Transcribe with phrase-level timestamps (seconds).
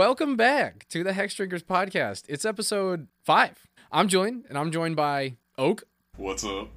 [0.00, 2.24] Welcome back to the Hexdrinkers podcast.
[2.26, 3.68] It's episode five.
[3.92, 5.84] I'm joined, and I'm joined by Oak
[6.16, 6.70] What's up?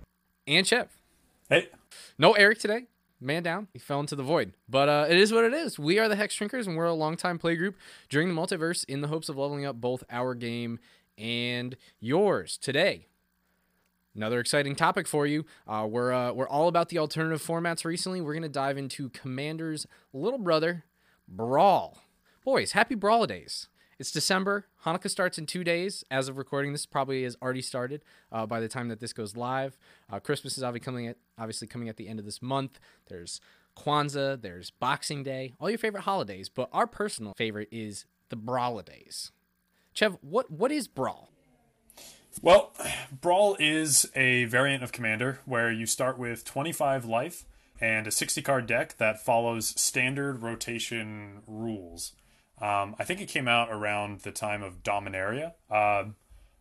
[0.46, 0.90] and Chev.
[1.48, 1.70] Hey,
[2.18, 2.88] No Eric today.
[3.22, 3.70] Man down.
[3.72, 4.52] He fell into the void.
[4.68, 5.80] But uh, it is what it is.
[5.80, 7.78] We are the Hexdrinkers, and we're a longtime play group
[8.10, 10.80] during the multiverse in the hopes of leveling up both our game
[11.18, 12.58] and yours.
[12.58, 13.08] Today,
[14.14, 15.46] another exciting topic for you.
[15.66, 17.86] Uh, we're uh, we're all about the alternative formats.
[17.86, 20.84] Recently, we're gonna dive into Commander's little brother,
[21.26, 22.00] Brawl.
[22.44, 23.70] Boys, happy Brawl days.
[23.98, 24.66] It's December.
[24.84, 26.04] Hanukkah starts in two days.
[26.12, 29.38] As of recording, this probably has already started uh, by the time that this goes
[29.38, 29.78] live.
[30.12, 32.82] Uh, Christmas is obviously coming at obviously coming at the end of this month.
[33.08, 33.40] There's
[33.78, 34.42] Kwanzaa.
[34.42, 35.54] There's Boxing Day.
[35.58, 39.32] All your favorite holidays, but our personal favorite is the Brawladays.
[39.94, 41.30] Chev, what what is Brawl?
[42.42, 42.74] well,
[43.22, 47.46] Brawl is a variant of Commander where you start with 25 life
[47.80, 52.12] and a 60 card deck that follows standard rotation rules.
[52.62, 56.16] Um, I think it came out around the time of Dominaria, um,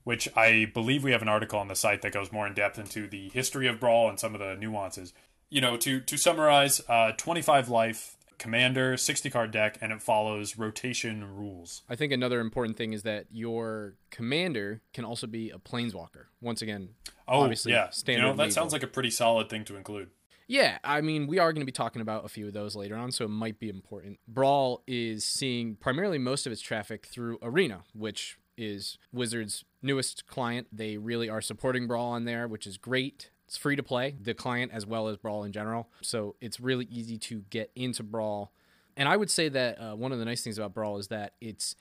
[0.04, 2.78] which I believe we have an article on the site that goes more in depth
[2.78, 5.12] into the history of Brawl and some of the nuances.
[5.50, 10.58] You know, to to summarize, uh, 25 life, Commander, 60 card deck, and it follows
[10.58, 11.82] rotation rules.
[11.88, 16.24] I think another important thing is that your commander can also be a planeswalker.
[16.40, 16.88] Once again,
[17.28, 17.90] Oh, obviously yeah.
[17.90, 18.22] standard.
[18.22, 18.54] you know, that legal.
[18.54, 20.10] sounds like a pretty solid thing to include.
[20.52, 22.94] Yeah, I mean, we are going to be talking about a few of those later
[22.94, 24.18] on, so it might be important.
[24.28, 30.66] Brawl is seeing primarily most of its traffic through Arena, which is Wizards' newest client.
[30.70, 33.30] They really are supporting Brawl on there, which is great.
[33.46, 35.88] It's free to play, the client as well as Brawl in general.
[36.02, 38.52] So it's really easy to get into Brawl.
[38.94, 41.32] And I would say that uh, one of the nice things about Brawl is that
[41.40, 41.76] it's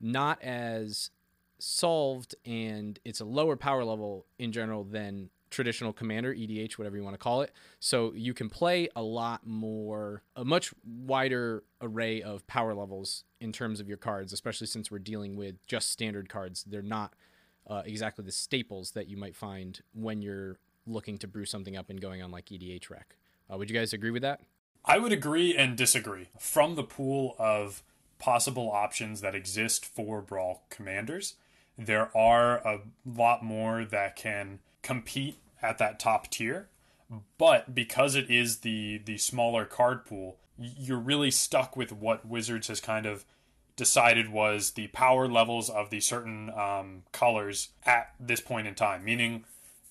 [0.00, 1.10] not as
[1.58, 7.04] solved and it's a lower power level in general than traditional commander edh whatever you
[7.04, 7.52] want to call it.
[7.78, 13.52] So you can play a lot more a much wider array of power levels in
[13.52, 16.64] terms of your cards especially since we're dealing with just standard cards.
[16.64, 17.14] They're not
[17.66, 20.56] uh, exactly the staples that you might find when you're
[20.86, 23.16] looking to brew something up and going on like edh rec.
[23.52, 24.40] Uh, would you guys agree with that?
[24.84, 26.28] I would agree and disagree.
[26.38, 27.84] From the pool of
[28.18, 31.34] possible options that exist for Brawl commanders,
[31.78, 36.68] there are a lot more that can compete at that top tier.
[37.38, 42.68] But because it is the the smaller card pool, you're really stuck with what Wizards
[42.68, 43.24] has kind of
[43.76, 49.04] decided was the power levels of the certain um, colors at this point in time.
[49.04, 49.44] Meaning,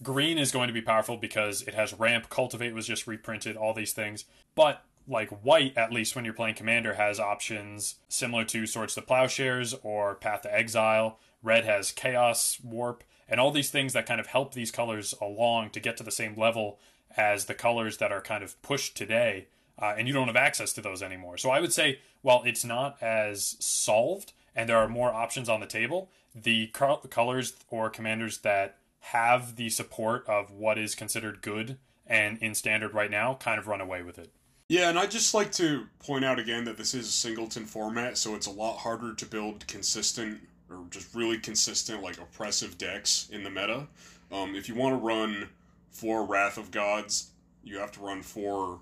[0.03, 3.73] green is going to be powerful because it has ramp, cultivate was just reprinted, all
[3.73, 4.25] these things.
[4.55, 9.01] But like white, at least when you're playing commander, has options similar to Swords to
[9.01, 11.19] Plowshares or Path to Exile.
[11.43, 15.69] Red has Chaos Warp, and all these things that kind of help these colors along
[15.71, 16.77] to get to the same level
[17.15, 19.47] as the colors that are kind of pushed today.
[19.79, 21.37] Uh, and you don't have access to those anymore.
[21.37, 25.61] So I would say, while it's not as solved and there are more options on
[25.61, 31.41] the table, the col- colors or commanders that have the support of what is considered
[31.41, 34.31] good and in standard right now kind of run away with it.
[34.67, 38.17] Yeah, and I'd just like to point out again that this is a singleton format,
[38.17, 40.39] so it's a lot harder to build consistent
[40.71, 43.87] or just really consistent, like oppressive decks in the meta.
[44.31, 45.49] Um, if you want to run
[45.91, 47.31] four Wrath of Gods,
[47.63, 48.79] you have to run four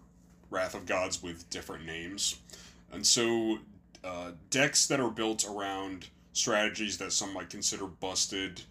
[0.49, 2.39] Wrath of Gods with different names.
[2.91, 3.59] And so,
[4.03, 8.61] uh, decks that are built around strategies that some might consider busted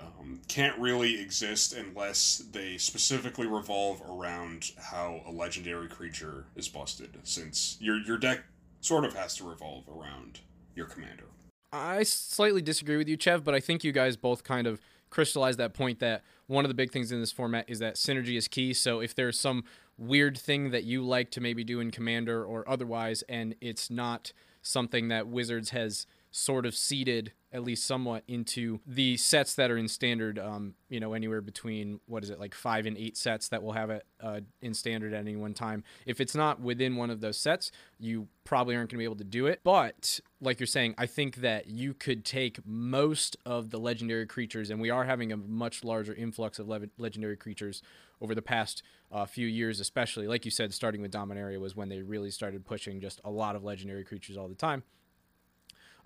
[0.00, 7.16] um, can't really exist unless they specifically revolve around how a legendary creature is busted,
[7.24, 8.40] since your your deck
[8.80, 10.40] sort of has to revolve around
[10.74, 11.26] your commander.
[11.72, 15.58] I slightly disagree with you, Chev, but I think you guys both kind of crystallized
[15.58, 18.48] that point that one of the big things in this format is that synergy is
[18.48, 18.74] key.
[18.74, 19.64] So if there's some
[19.96, 24.32] weird thing that you like to maybe do in Commander or otherwise, and it's not
[24.60, 29.76] something that Wizards has sort of seeded at least somewhat into the sets that are
[29.76, 33.48] in standard um, you know anywhere between what is it like five and eight sets
[33.48, 35.84] that will have it uh, in standard at any one time.
[36.06, 39.16] If it's not within one of those sets you probably aren't going to be able
[39.16, 39.60] to do it.
[39.62, 44.68] But like you're saying i think that you could take most of the legendary creatures
[44.68, 47.82] and we are having a much larger influx of le- legendary creatures
[48.20, 51.88] over the past uh, few years especially like you said starting with dominaria was when
[51.88, 54.82] they really started pushing just a lot of legendary creatures all the time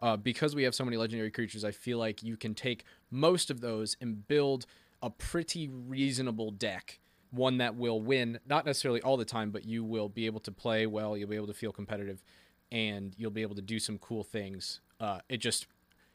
[0.02, 3.50] uh, because we have so many legendary creatures, I feel like you can take most
[3.50, 4.66] of those and build
[5.02, 6.98] a pretty reasonable deck.
[7.30, 10.52] One that will win, not necessarily all the time, but you will be able to
[10.52, 12.22] play well, you'll be able to feel competitive,
[12.70, 14.80] and you'll be able to do some cool things.
[15.00, 15.66] Uh, it just,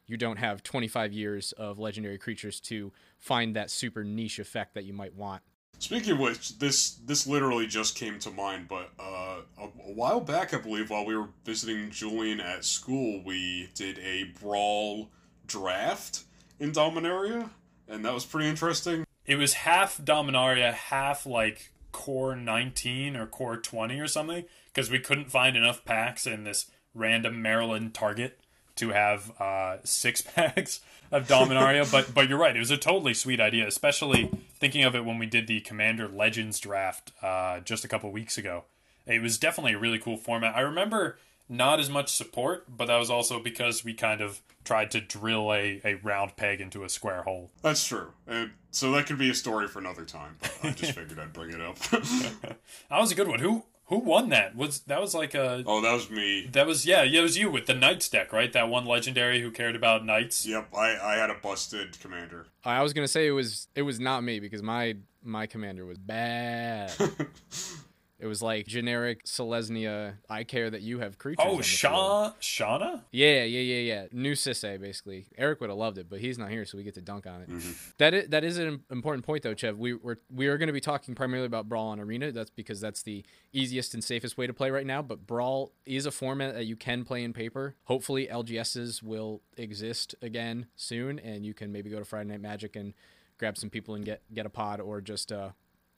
[0.07, 4.83] you don't have 25 years of legendary creatures to find that super niche effect that
[4.83, 5.41] you might want.
[5.79, 10.19] Speaking of which, this this literally just came to mind, but uh, a, a while
[10.19, 15.09] back, I believe, while we were visiting Julian at school, we did a brawl
[15.47, 16.23] draft
[16.59, 17.49] in Dominaria,
[17.87, 19.05] and that was pretty interesting.
[19.25, 24.99] It was half Dominaria, half like Core 19 or Core 20 or something, because we
[24.99, 28.40] couldn't find enough packs in this random Maryland Target
[28.77, 30.81] to have uh, six packs
[31.11, 31.89] of Dominaria.
[31.91, 34.29] but but you're right, it was a totally sweet idea, especially
[34.59, 38.37] thinking of it when we did the Commander Legends draft uh, just a couple weeks
[38.37, 38.65] ago.
[39.05, 40.55] It was definitely a really cool format.
[40.55, 41.17] I remember
[41.49, 45.53] not as much support, but that was also because we kind of tried to drill
[45.53, 47.51] a, a round peg into a square hole.
[47.61, 48.11] That's true.
[48.25, 51.33] And so that could be a story for another time, but I just figured I'd
[51.33, 51.77] bring it up.
[51.89, 52.57] that
[52.91, 53.39] was a good one.
[53.39, 54.55] Who who won that?
[54.55, 56.47] Was that was like a Oh, that was me.
[56.53, 58.51] That was yeah, yeah, it was you with the Knights deck, right?
[58.53, 60.45] That one legendary who cared about Knights.
[60.45, 62.47] Yep, I, I had a busted commander.
[62.63, 65.97] I was gonna say it was it was not me because my my commander was
[65.97, 66.93] bad.
[68.21, 70.13] It was like generic Selesnya.
[70.29, 71.43] I care that you have creatures.
[71.47, 71.59] Oh.
[71.61, 73.03] Sha Shanna?
[73.11, 74.05] Yeah, yeah, yeah, yeah.
[74.11, 75.25] New Sisay, basically.
[75.35, 77.41] Eric would have loved it, but he's not here, so we get to dunk on
[77.41, 77.49] it.
[77.97, 79.79] That is, that is an important point, though, Chev.
[79.79, 82.31] We we're, we are going to be talking primarily about Brawl on Arena.
[82.31, 85.01] That's because that's the easiest and safest way to play right now.
[85.01, 87.75] But Brawl is a format that you can play in paper.
[87.85, 92.75] Hopefully, LGSs will exist again soon, and you can maybe go to Friday Night Magic
[92.75, 92.93] and
[93.39, 95.49] grab some people and get get a pod, or just uh,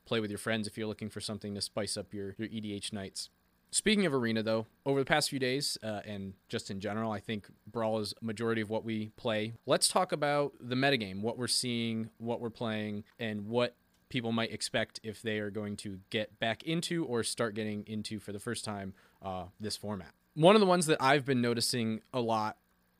[0.05, 2.93] play with your friends if you're looking for something to spice up your your EDH
[2.93, 3.29] nights.
[3.71, 7.19] Speaking of arena, though, over the past few days uh, and just in general, I
[7.19, 9.53] think Brawl is a majority of what we play.
[9.65, 13.75] Let's talk about the metagame, what we're seeing, what we're playing, and what
[14.09, 18.19] people might expect if they are going to get back into or start getting into
[18.19, 20.11] for the first time uh, this format.
[20.35, 22.57] One of the ones that I've been noticing a lot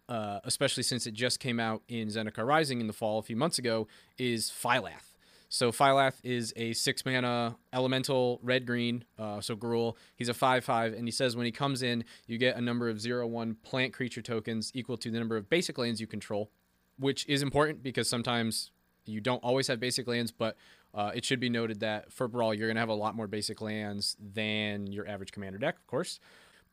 [0.10, 3.36] uh, especially since it just came out in Zendikar Rising in the fall a few
[3.36, 5.13] months ago, is Phylath.
[5.54, 9.06] So Phylath is a six mana elemental red green.
[9.20, 12.40] Uh, so Gruul, he's a five five, and he says when he comes in, you
[12.40, 15.78] get a number of zero one plant creature tokens equal to the number of basic
[15.78, 16.50] lands you control,
[16.98, 18.72] which is important because sometimes
[19.06, 20.58] you don't always have basic lands, but
[20.96, 23.28] uh, it should be noted that for Brawl, you're going to have a lot more
[23.28, 26.20] basic lands than your average commander deck, of course.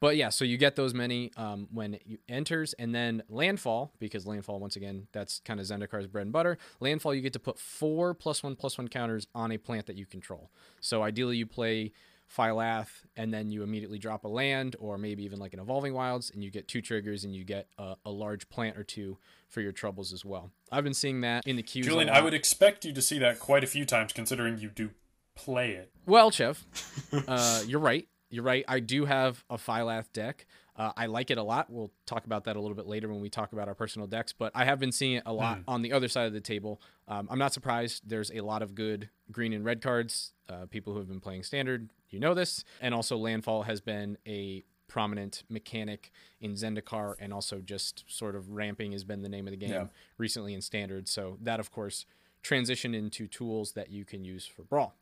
[0.01, 4.27] But yeah, so you get those many um, when it enters, and then landfall because
[4.27, 6.57] landfall once again that's kind of Zendikar's bread and butter.
[6.81, 9.97] Landfall you get to put four plus one plus one counters on a plant that
[9.97, 10.51] you control.
[10.81, 11.93] So ideally you play
[12.35, 16.31] Phylath and then you immediately drop a land or maybe even like an evolving wilds
[16.31, 19.19] and you get two triggers and you get a, a large plant or two
[19.49, 20.51] for your troubles as well.
[20.71, 21.87] I've been seeing that in the queues.
[21.87, 22.09] a Julian.
[22.09, 24.91] I would expect you to see that quite a few times considering you do
[25.35, 25.91] play it.
[26.07, 26.65] Well, Chev,
[27.29, 28.07] uh, you're right.
[28.31, 28.65] You're right.
[28.69, 30.47] I do have a Phylath deck.
[30.77, 31.69] Uh, I like it a lot.
[31.69, 34.33] We'll talk about that a little bit later when we talk about our personal decks,
[34.33, 36.81] but I have been seeing it a lot on the other side of the table.
[37.09, 38.09] Um, I'm not surprised.
[38.09, 40.33] There's a lot of good green and red cards.
[40.49, 42.65] Uh, people who have been playing standard, you know this.
[42.81, 46.11] And also, Landfall has been a prominent mechanic
[46.41, 49.71] in Zendikar, and also just sort of ramping has been the name of the game
[49.71, 49.87] Yeah.
[50.19, 51.09] recently in standard.
[51.09, 52.07] So, that, of course,
[52.43, 54.95] transitioned into tools that you can use for Brawl.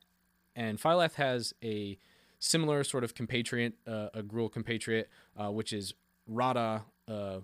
[0.57, 1.99] And Phylath has a
[2.39, 5.95] similar sort of compatriot, uh, a Gruul compatriot, uh, which is
[6.27, 7.39] Radha, uh,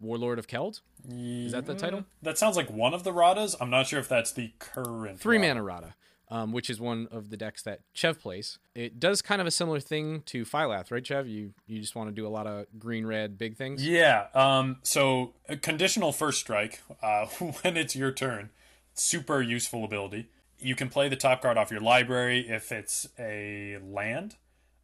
[0.00, 0.80] Warlord of Keld.
[1.08, 2.04] Is that the title?
[2.22, 3.56] That sounds like one of the Radhas.
[3.60, 5.94] I'm not sure if that's the current Three mana Radha,
[6.28, 8.58] um, which is one of the decks that Chev plays.
[8.74, 11.26] It does kind of a similar thing to Phylath, right, Chev?
[11.26, 13.84] You you just want to do a lot of green red big things.
[13.84, 14.26] Yeah.
[14.34, 14.78] Um.
[14.82, 16.82] So a conditional first strike.
[17.02, 17.26] Uh,
[17.62, 18.50] when it's your turn,
[18.94, 20.28] super useful ability.
[20.60, 24.36] You can play the top card off your library if it's a land,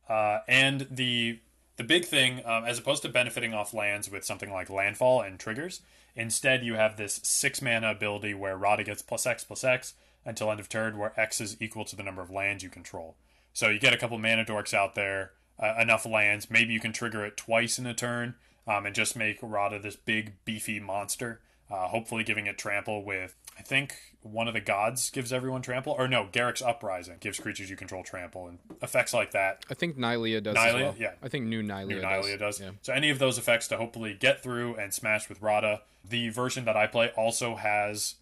[0.08, 1.40] uh, and the
[1.76, 5.40] the big thing, um, as opposed to benefiting off lands with something like landfall and
[5.40, 5.80] triggers,
[6.14, 10.50] instead you have this six mana ability where Radha gets plus X plus X until
[10.50, 13.16] end of turn, where X is equal to the number of lands you control.
[13.52, 16.50] So you get a couple mana dorks out there, uh, enough lands.
[16.50, 19.96] Maybe you can trigger it twice in a turn, um, and just make Radha this
[19.96, 21.40] big beefy monster.
[21.70, 25.94] Uh, hopefully, giving it trample with I think one of the gods gives everyone trample,
[25.96, 29.64] or no, Garruk's Uprising gives creatures you control trample, and effects like that.
[29.70, 30.56] I think Nylea does.
[30.56, 30.80] as Nylea?
[30.80, 30.94] well.
[30.98, 31.12] Yeah.
[31.22, 32.38] I think new Nylea, New does.
[32.38, 32.60] Does.
[32.60, 32.70] Yeah.
[32.82, 35.82] So any of those effects to hopefully get through and smash with Radha.
[36.08, 38.16] The version that I play also has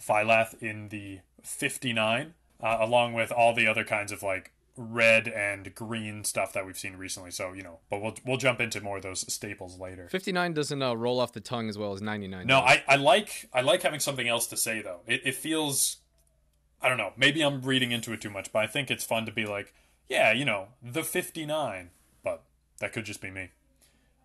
[0.00, 5.74] Phylath in the 59, uh, along with all the other kinds of like red and
[5.74, 7.30] green stuff that we've seen recently.
[7.30, 10.08] So you know, but we'll we'll jump into more of those staples later.
[10.08, 12.46] 59 doesn't uh, roll off the tongue as well as 99.
[12.46, 12.60] No.
[12.60, 15.00] I, I like I like having something else to say though.
[15.06, 15.98] It, it feels
[16.80, 17.12] I don't know.
[17.16, 19.72] Maybe I'm reading into it too much, but I think it's fun to be like,
[20.08, 21.90] yeah, you know, the 59.
[22.22, 22.42] But
[22.80, 23.50] that could just be me.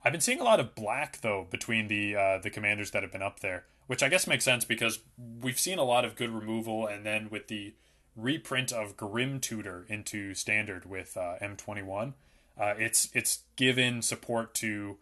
[0.03, 3.12] I've been seeing a lot of black though between the uh, the commanders that have
[3.12, 5.00] been up there, which I guess makes sense because
[5.41, 7.74] we've seen a lot of good removal, and then with the
[8.15, 12.13] reprint of Grim Tutor into standard with uh, M21.
[12.59, 14.97] Uh, it's it's given support to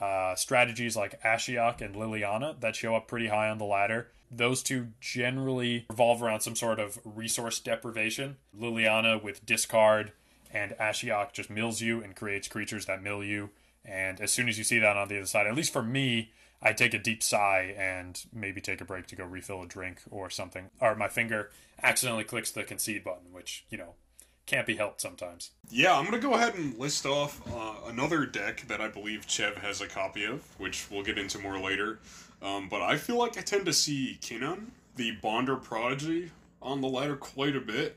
[0.00, 4.08] uh, strategies like Ashiok and Liliana that show up pretty high on the ladder.
[4.30, 8.36] Those two generally revolve around some sort of resource deprivation.
[8.58, 10.12] Liliana with discard,
[10.52, 13.50] and Ashiok just mills you and creates creatures that mill you.
[13.84, 16.30] And as soon as you see that on the other side, at least for me,
[16.62, 20.02] I take a deep sigh and maybe take a break to go refill a drink
[20.10, 20.70] or something.
[20.80, 21.50] Or my finger
[21.82, 23.94] accidentally clicks the concede button, which, you know,
[24.46, 25.52] can't be helped sometimes.
[25.70, 29.26] Yeah, I'm going to go ahead and list off uh, another deck that I believe
[29.26, 32.00] Chev has a copy of, which we'll get into more later.
[32.42, 36.88] Um, but I feel like I tend to see Kinnan, the Bonder Prodigy, on the
[36.88, 37.96] ladder quite a bit.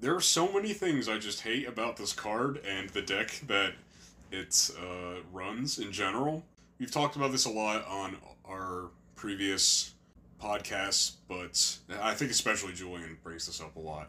[0.00, 3.74] There are so many things I just hate about this card and the deck that
[4.30, 6.44] it uh, runs in general.
[6.80, 8.16] We've talked about this a lot on
[8.48, 9.92] our previous
[10.42, 14.08] podcasts, but I think especially Julian brings this up a lot.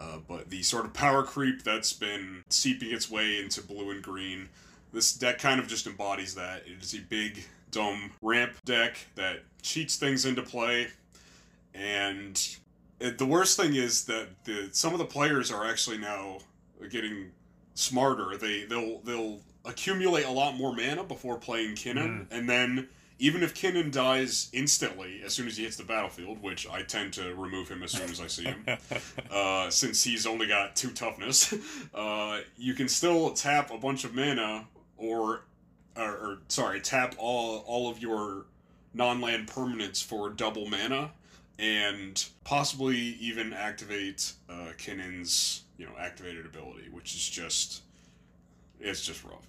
[0.00, 4.02] Uh, but the sort of power creep that's been seeping its way into blue and
[4.02, 4.48] green,
[4.92, 6.64] this deck kind of just embodies that.
[6.66, 10.88] It is a big, dumb ramp deck that cheats things into play,
[11.72, 12.56] and
[12.98, 16.38] it, the worst thing is that the some of the players are actually now
[16.90, 17.30] getting
[17.74, 18.36] smarter.
[18.36, 22.26] They they'll they'll accumulate a lot more mana before playing Kinnan, mm.
[22.30, 26.68] and then even if Kinnan dies instantly as soon as he hits the battlefield, which
[26.68, 28.64] I tend to remove him as soon as I see him,
[29.30, 31.54] uh, since he's only got two toughness,
[31.94, 35.44] uh, you can still tap a bunch of mana, or,
[35.96, 38.46] or, or sorry, tap all all of your
[38.94, 41.10] non-land permanents for double mana,
[41.58, 47.82] and possibly even activate uh, Kinnan's you know activated ability, which is just
[48.80, 49.46] it's just rough.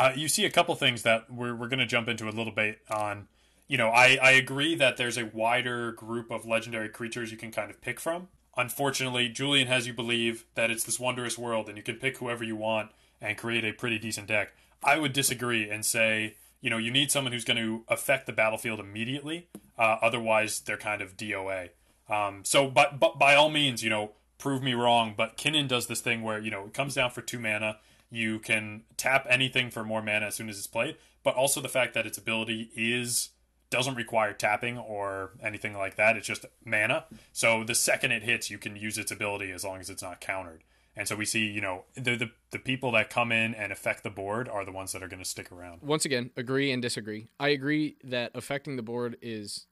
[0.00, 2.54] Uh, you see a couple things that we're, we're going to jump into a little
[2.54, 3.28] bit on.
[3.68, 7.52] You know, I, I agree that there's a wider group of legendary creatures you can
[7.52, 8.28] kind of pick from.
[8.56, 12.42] Unfortunately, Julian has you believe that it's this wondrous world and you can pick whoever
[12.42, 14.54] you want and create a pretty decent deck.
[14.82, 18.32] I would disagree and say, you know, you need someone who's going to affect the
[18.32, 19.48] battlefield immediately.
[19.78, 21.68] Uh, otherwise, they're kind of DOA.
[22.08, 25.12] Um, so, but, but by all means, you know, prove me wrong.
[25.14, 27.76] But Kinnan does this thing where, you know, it comes down for two mana
[28.10, 31.68] you can tap anything for more mana as soon as it's played, but also the
[31.68, 33.30] fact that its ability is
[33.70, 36.16] doesn't require tapping or anything like that.
[36.16, 37.04] It's just mana.
[37.32, 40.20] So the second it hits, you can use its ability as long as it's not
[40.20, 40.64] countered.
[40.96, 44.02] And so we see, you know, the, the the people that come in and affect
[44.02, 45.82] the board are the ones that are going to stick around.
[45.82, 47.28] Once again, agree and disagree.
[47.38, 49.66] I agree that affecting the board is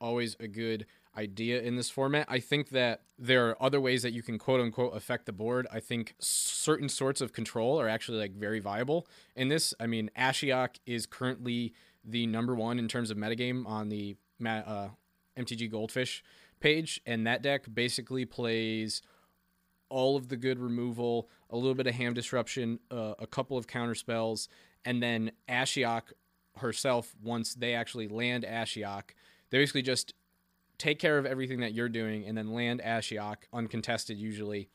[0.00, 2.26] always a good idea in this format.
[2.28, 5.66] I think that there are other ways that you can quote unquote affect the board.
[5.72, 9.06] I think certain sorts of control are actually like very viable
[9.36, 9.74] in this.
[9.78, 14.88] I mean, Ashiok is currently the number one in terms of metagame on the uh,
[15.38, 16.22] MTG Goldfish
[16.60, 19.02] page, and that deck basically plays
[19.88, 23.66] all of the good removal, a little bit of ham disruption, uh, a couple of
[23.66, 24.48] counter spells,
[24.84, 26.12] and then Ashiok
[26.56, 29.10] herself, once they actually land Ashiok,
[29.50, 30.14] they basically just
[30.78, 34.68] take care of everything that you're doing and then land Ashiok uncontested usually.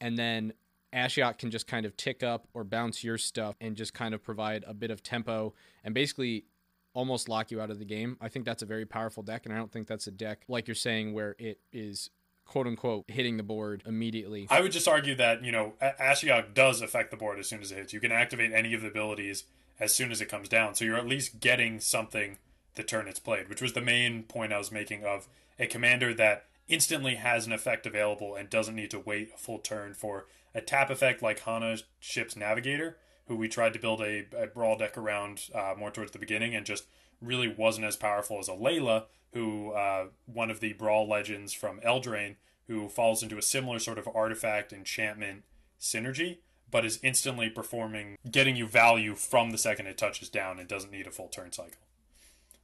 [0.00, 0.52] And then
[0.92, 4.22] Ashiok can just kind of tick up or bounce your stuff and just kind of
[4.22, 5.54] provide a bit of tempo
[5.84, 6.44] and basically
[6.92, 8.16] almost lock you out of the game.
[8.20, 10.66] I think that's a very powerful deck, and I don't think that's a deck like
[10.66, 12.10] you're saying where it is
[12.46, 14.48] quote unquote hitting the board immediately.
[14.50, 17.70] I would just argue that, you know, Ashiok does affect the board as soon as
[17.70, 17.92] it hits.
[17.92, 19.44] You can activate any of the abilities
[19.78, 20.74] as soon as it comes down.
[20.74, 22.38] So you're at least getting something
[22.80, 26.14] the turn it's played, which was the main point I was making of a commander
[26.14, 30.26] that instantly has an effect available and doesn't need to wait a full turn for
[30.54, 32.96] a tap effect like Hanna Ship's Navigator,
[33.26, 36.54] who we tried to build a, a brawl deck around uh, more towards the beginning
[36.54, 36.84] and just
[37.20, 42.36] really wasn't as powerful as Alela, who uh, one of the brawl legends from Eldraine,
[42.66, 45.42] who falls into a similar sort of artifact enchantment
[45.78, 46.38] synergy,
[46.70, 50.92] but is instantly performing, getting you value from the second it touches down and doesn't
[50.92, 51.76] need a full turn cycle.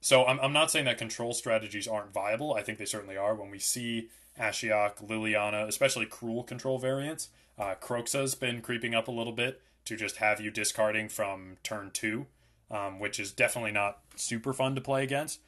[0.01, 2.55] So I'm, I'm not saying that control strategies aren't viable.
[2.55, 3.35] I think they certainly are.
[3.35, 9.13] When we see Ashiok, Liliana, especially cruel control variants, uh, Kroxa's been creeping up a
[9.13, 12.27] little bit to just have you discarding from turn two,
[12.71, 15.41] um, which is definitely not super fun to play against.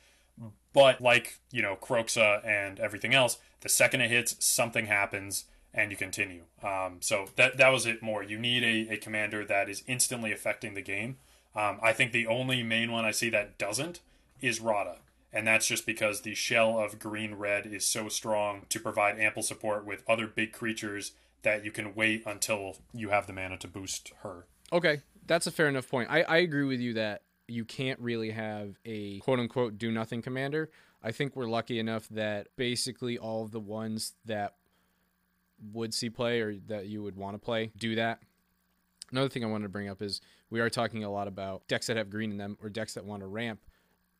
[0.72, 5.90] But like, you know, Kroxa and everything else, the second it hits, something happens and
[5.90, 6.42] you continue.
[6.62, 8.22] Um, so that that was it more.
[8.22, 11.16] You need a, a commander that is instantly affecting the game.
[11.56, 14.00] Um, I think the only main one I see that doesn't
[14.40, 14.98] is Radha.
[15.32, 19.42] And that's just because the shell of green red is so strong to provide ample
[19.42, 23.68] support with other big creatures that you can wait until you have the mana to
[23.68, 24.46] boost her.
[24.72, 26.10] Okay, that's a fair enough point.
[26.10, 30.22] I, I agree with you that you can't really have a quote unquote do nothing
[30.22, 30.70] commander.
[31.02, 34.54] I think we're lucky enough that basically all of the ones that
[35.72, 38.20] would see play or that you would want to play, do that.
[39.10, 41.86] Another thing I wanted to bring up is we are talking a lot about decks
[41.86, 43.60] that have green in them or decks that want to ramp,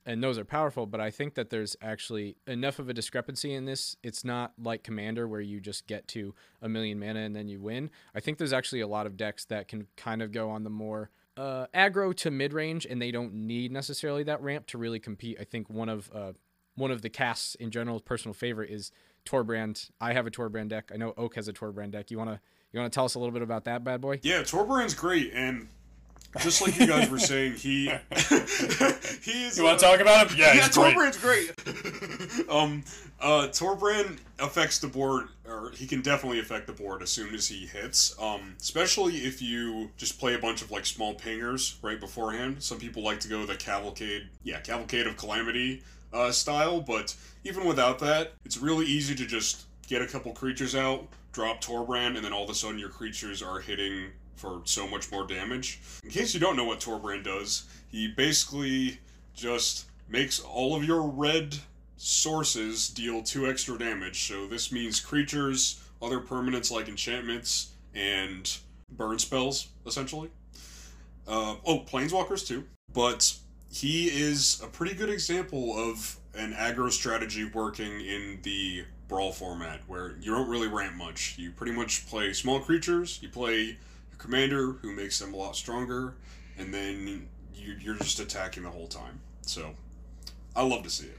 [0.09, 0.87] and those are powerful.
[0.87, 3.95] But I think that there's actually enough of a discrepancy in this.
[4.03, 7.61] It's not like Commander where you just get to a million mana and then you
[7.61, 7.91] win.
[8.15, 10.71] I think there's actually a lot of decks that can kind of go on the
[10.71, 14.99] more uh, aggro to mid range, and they don't need necessarily that ramp to really
[14.99, 15.37] compete.
[15.39, 16.33] I think one of uh,
[16.75, 18.91] one of the casts in general, personal favorite is
[19.27, 19.91] Torbrand.
[20.01, 20.91] I have a Torbrand deck.
[20.93, 22.11] I know Oak has a Torbrand deck.
[22.11, 22.41] You wanna
[22.73, 24.21] you wanna tell us a little bit about that bad boy?
[24.23, 25.69] Yeah, Torbrand's great, and
[26.41, 27.87] just like you guys were saying, he
[29.23, 29.57] he is.
[29.59, 30.39] You want to uh, talk about him?
[30.39, 30.97] Yeah, yeah, he's great.
[30.97, 32.51] Torbrand's great.
[32.51, 32.85] um,
[33.21, 37.49] uh, Torbrand affects the board, or he can definitely affect the board as soon as
[37.49, 38.15] he hits.
[38.21, 42.63] Um, especially if you just play a bunch of like small pingers right beforehand.
[42.63, 45.83] Some people like to go the cavalcade, yeah, cavalcade of calamity
[46.13, 50.75] uh, style, but even without that, it's really easy to just get a couple creatures
[50.75, 54.87] out, drop Torbrand, and then all of a sudden your creatures are hitting for so
[54.87, 55.81] much more damage.
[56.03, 58.99] In case you don't know what Torbrand does, he basically
[59.35, 61.57] just makes all of your red
[61.97, 64.27] sources deal two extra damage.
[64.29, 68.57] So this means creatures, other permanents like enchantments, and
[68.91, 70.31] burn spells, essentially.
[71.27, 72.65] Uh, oh, planeswalkers too.
[72.93, 73.35] But
[73.71, 79.81] he is a pretty good example of an aggro strategy working in the brawl format
[79.87, 81.35] where you don't really ramp much.
[81.39, 83.77] You pretty much play small creatures, you play
[84.19, 86.15] commander who makes them a lot stronger,
[86.59, 89.21] and then you, you're just attacking the whole time.
[89.43, 89.75] So
[90.55, 91.19] I love to see it.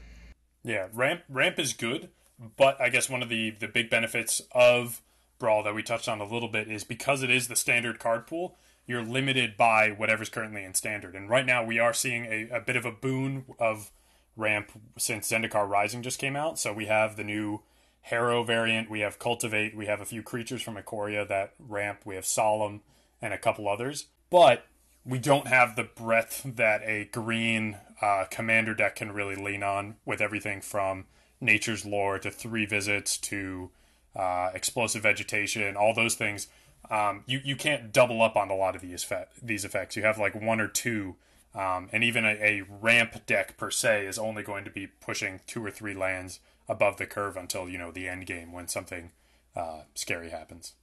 [0.62, 2.10] Yeah, ramp ramp is good,
[2.56, 5.02] but I guess one of the the big benefits of
[5.38, 8.26] brawl that we touched on a little bit is because it is the standard card
[8.26, 8.56] pool.
[8.86, 12.60] You're limited by whatever's currently in standard, and right now we are seeing a, a
[12.60, 13.90] bit of a boon of
[14.36, 16.58] ramp since Zendikar Rising just came out.
[16.58, 17.62] So we have the new
[18.02, 22.14] Harrow variant, we have Cultivate, we have a few creatures from Ikoria that ramp, we
[22.14, 22.80] have Solemn,
[23.20, 24.06] and a couple others.
[24.30, 24.66] But
[25.04, 29.96] we don't have the breadth that a green uh, commander deck can really lean on
[30.04, 31.06] with everything from
[31.40, 33.70] Nature's Lore to Three Visits to
[34.16, 36.48] uh, Explosive Vegetation, all those things.
[36.90, 39.96] Um, you, you can't double up on a lot of these, fe- these effects.
[39.96, 41.16] You have like one or two
[41.54, 45.40] um, and even a, a, ramp deck per se is only going to be pushing
[45.46, 46.38] two or three lands
[46.70, 49.10] above the curve until you know the end game when something
[49.56, 50.74] uh, scary happens.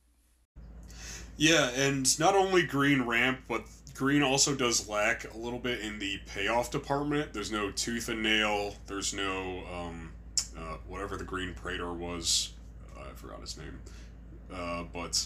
[1.37, 3.63] Yeah, and not only green ramp, but
[3.95, 7.33] green also does lack a little bit in the payoff department.
[7.33, 8.75] There's no tooth and nail.
[8.87, 10.11] There's no um,
[10.57, 12.53] uh, whatever the green praetor was.
[12.95, 13.79] Uh, I forgot his name,
[14.53, 15.25] uh, but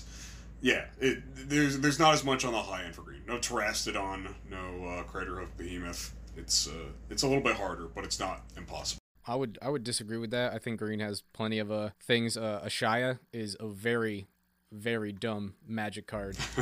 [0.61, 3.21] yeah, it, there's there's not as much on the high end for green.
[3.27, 6.13] No Terastodon, no uh, Craterhoof Behemoth.
[6.37, 9.00] It's uh, it's a little bit harder, but it's not impossible.
[9.27, 10.53] I would I would disagree with that.
[10.53, 12.37] I think green has plenty of uh, things.
[12.37, 14.27] Uh, Ashaya is a very
[14.71, 16.35] very dumb magic card.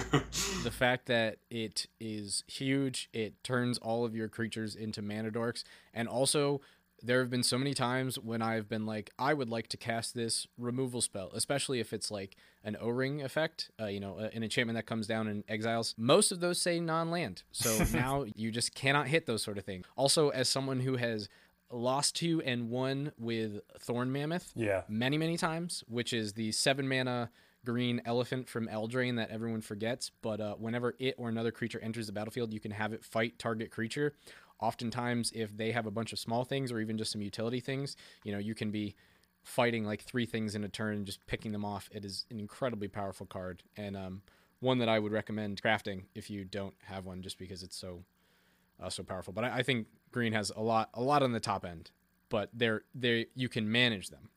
[0.63, 5.63] the fact that it is huge, it turns all of your creatures into mana dorks,
[5.93, 6.59] and also
[7.01, 10.13] there have been so many times when I've been like, I would like to cast
[10.13, 14.43] this removal spell, especially if it's like an O ring effect, uh, you know, an
[14.43, 15.95] enchantment that comes down and exiles.
[15.97, 17.43] Most of those say non land.
[17.51, 19.85] So now you just cannot hit those sort of things.
[19.95, 21.29] Also, as someone who has
[21.71, 24.83] lost to and won with Thorn Mammoth yeah.
[24.87, 27.29] many, many times, which is the seven mana
[27.65, 30.11] green elephant from Eldraine that everyone forgets.
[30.21, 33.37] But uh, whenever it or another creature enters the battlefield, you can have it fight
[33.37, 34.13] target creature
[34.59, 37.95] oftentimes if they have a bunch of small things or even just some utility things
[38.23, 38.95] you know you can be
[39.43, 42.39] fighting like three things in a turn and just picking them off it is an
[42.39, 44.21] incredibly powerful card and um,
[44.59, 48.03] one that i would recommend crafting if you don't have one just because it's so
[48.81, 51.39] uh, so powerful but I, I think green has a lot a lot on the
[51.39, 51.91] top end
[52.29, 54.29] but they're they you can manage them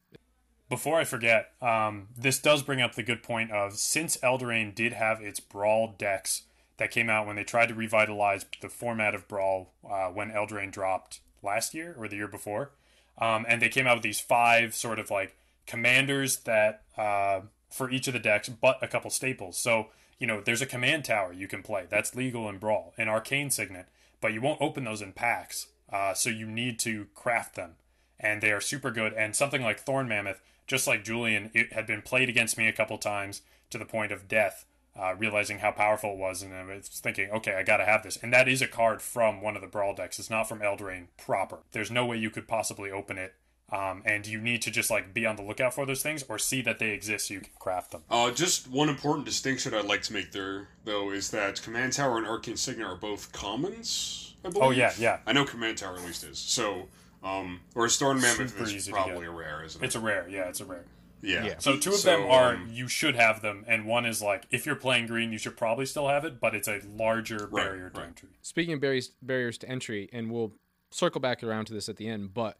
[0.73, 4.95] before I forget, um, this does bring up the good point of since Eldraine did
[4.95, 6.45] have its Brawl decks
[6.79, 10.73] that came out when they tried to revitalize the format of Brawl uh, when Eldraine
[10.73, 12.71] dropped last year or the year before.
[13.19, 17.91] Um, and they came out with these five sort of like commanders that uh, for
[17.91, 19.59] each of the decks, but a couple staples.
[19.59, 21.85] So, you know, there's a command tower you can play.
[21.91, 23.89] That's legal in Brawl, an arcane signet,
[24.23, 25.67] but you won't open those in packs.
[25.93, 27.73] Uh, so you need to craft them.
[28.19, 29.13] And they are super good.
[29.13, 32.73] And something like Thorn Mammoth, just like Julian, it had been played against me a
[32.73, 34.65] couple times to the point of death
[34.99, 38.03] uh, realizing how powerful it was, and I was thinking, okay, I got to have
[38.03, 38.19] this.
[38.19, 40.19] And that is a card from one of the Brawl decks.
[40.19, 41.61] It's not from Eldraine proper.
[41.73, 43.35] There's no way you could possibly open it.
[43.73, 46.39] Um, and you need to just like be on the lookout for those things or
[46.39, 48.03] see that they exist so you can craft them.
[48.11, 52.19] Uh, just one important distinction I'd like to make there, though, is that Command Tower
[52.19, 54.35] and Arcane Signet are both commons.
[54.45, 54.63] I believe.
[54.63, 55.21] Oh yeah, yeah.
[55.27, 56.37] I know Command Tower at least is.
[56.39, 56.89] So,
[57.25, 59.87] um, or Thorn Mammoth Super is probably a rare, isn't it?
[59.87, 60.29] It's a rare.
[60.29, 60.85] Yeah, it's a rare.
[61.23, 61.45] Yeah.
[61.45, 61.55] Yeah.
[61.59, 64.45] So two of So, them are um, you should have them, and one is like
[64.51, 67.65] if you're playing green, you should probably still have it, but it's a larger Right,
[67.65, 68.09] barrier to right.
[68.09, 68.29] entry.
[68.43, 70.53] Speaking of barriers barriers to entry, and we'll
[70.91, 72.59] circle back around to this at the end, but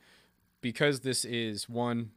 [0.63, 2.13] because this is one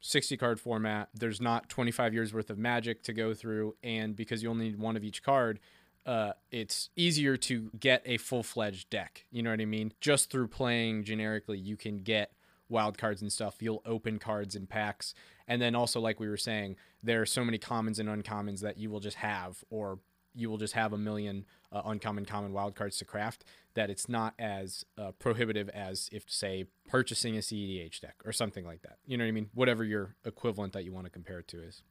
[0.00, 4.42] 60 card format, there's not 25 years worth of magic to go through, and because
[4.42, 5.58] you only need one of each card,
[6.04, 9.24] uh, it's easier to get a full fledged deck.
[9.32, 9.92] You know what I mean?
[10.00, 12.30] Just through playing generically, you can get
[12.68, 13.56] wild cards and stuff.
[13.60, 15.14] You'll open cards in packs.
[15.48, 18.78] And then also, like we were saying, there are so many commons and uncommons that
[18.78, 19.98] you will just have, or
[20.36, 23.44] you will just have a million uh, uncommon, common wild cards to craft
[23.74, 28.64] that it's not as uh, prohibitive as if, say, purchasing a CEDH deck or something
[28.64, 28.98] like that.
[29.06, 29.50] You know what I mean?
[29.54, 31.82] Whatever your equivalent that you want to compare it to is.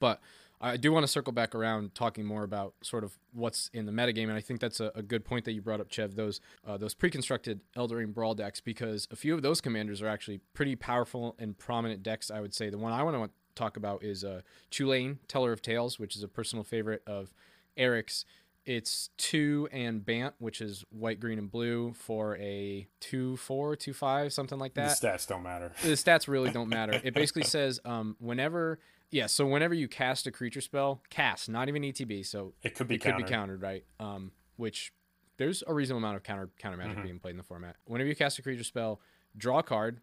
[0.00, 0.20] But
[0.60, 3.90] I do want to circle back around talking more about sort of what's in the
[3.90, 6.14] metagame, and I think that's a, a good point that you brought up, Chev.
[6.14, 10.38] Those uh, those pre-constructed Eldraine Brawl decks, because a few of those commanders are actually
[10.54, 12.30] pretty powerful and prominent decks.
[12.30, 15.62] I would say the one I want to talk about is uh, Chulane Teller of
[15.62, 17.32] Tales, which is a personal favorite of
[17.76, 18.24] Eric's.
[18.64, 23.92] It's two and Bant, which is white, green, and blue for a two four, two
[23.92, 25.72] five, something like that The stats don't matter.
[25.82, 27.00] the stats really don't matter.
[27.02, 28.78] It basically says um, whenever,
[29.10, 32.86] yeah, so whenever you cast a creature spell, cast, not even ETB, so It could
[32.86, 33.84] be it could be countered, right?
[33.98, 34.92] Um, which
[35.38, 37.02] there's a reasonable amount of counter counter magic Mm-hmm.
[37.02, 37.74] being played in the format.
[37.86, 39.00] Whenever you cast a creature spell,
[39.36, 39.98] draw a card,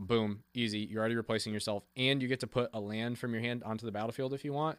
[0.00, 0.80] boom, easy.
[0.80, 3.86] You're already replacing yourself, and you get to put a land from your hand onto
[3.86, 4.78] the battlefield if you want.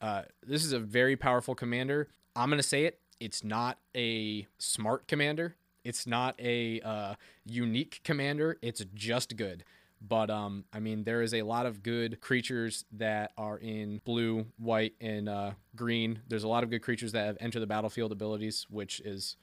[0.00, 2.08] Uh, this is a very powerful commander.
[2.34, 3.00] I'm gonna say it.
[3.18, 5.56] It's not a smart commander.
[5.84, 7.14] It's not a uh,
[7.46, 8.58] unique commander.
[8.60, 9.64] It's just good.
[10.00, 14.46] But um, I mean, there is a lot of good creatures that are in blue,
[14.58, 16.20] white, and uh, green.
[16.28, 19.36] There's a lot of good creatures that have enter the battlefield abilities, which is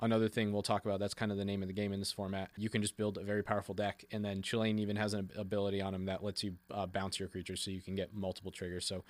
[0.00, 1.00] another thing we'll talk about.
[1.00, 2.50] That's kind of the name of the game in this format.
[2.56, 5.80] You can just build a very powerful deck, and then Chulane even has an ability
[5.80, 8.86] on him that lets you uh, bounce your creatures, so you can get multiple triggers.
[8.86, 9.04] So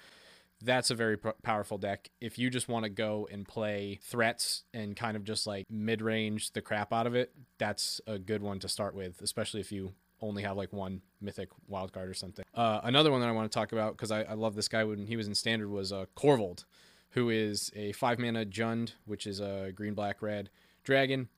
[0.62, 2.10] that's a very p- powerful deck.
[2.20, 6.02] If you just want to go and play threats and kind of just like mid
[6.02, 9.70] range the crap out of it, that's a good one to start with, especially if
[9.70, 12.44] you only have like one mythic wild card or something.
[12.54, 14.82] Uh, another one that I want to talk about because I, I love this guy
[14.82, 16.64] when he was in standard was uh, Korvold,
[17.10, 20.50] who is a five mana Jund, which is a green, black, red
[20.88, 21.28] dragon.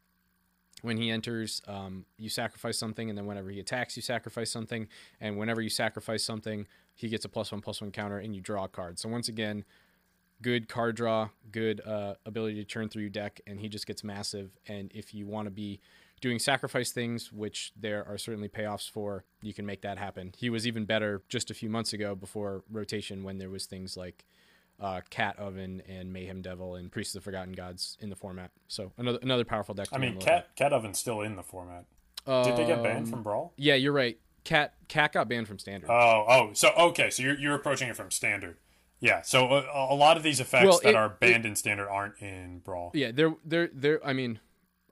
[0.83, 4.87] When he enters, um, you sacrifice something, and then whenever he attacks, you sacrifice something.
[5.21, 8.41] And whenever you sacrifice something, he gets a plus one, plus one counter, and you
[8.41, 8.99] draw a card.
[8.99, 9.65] So once again,
[10.41, 14.05] good card draw, good uh, ability to turn through your deck, and he just gets
[14.05, 14.53] massive.
[14.69, 15.81] And if you want to be
[16.21, 20.33] doing sacrifice things, which there are certainly payoffs for, you can make that happen.
[20.37, 23.97] He was even better just a few months ago before rotation when there was things
[23.97, 24.25] like
[24.81, 28.51] uh, Cat Oven and Mayhem Devil and Priest of the Forgotten Gods in the format.
[28.69, 29.89] So another another powerful deck.
[29.93, 31.85] I mean, Cat Cat Oven's still in the format.
[32.27, 32.45] lookout.
[32.45, 33.53] Did they get banned Um, from Brawl?
[33.57, 34.19] Yeah, you're right.
[34.45, 35.91] Cat Cat got banned from standard.
[35.91, 38.57] Oh, oh, so okay, so you're you're approaching it from standard.
[39.03, 41.89] Yeah, so a, a lot of these effects Well, that it- are banned in standard
[41.89, 42.91] aren't in Brawl.
[42.95, 44.07] Yeah, there, there, there.
[44.07, 44.41] I mean,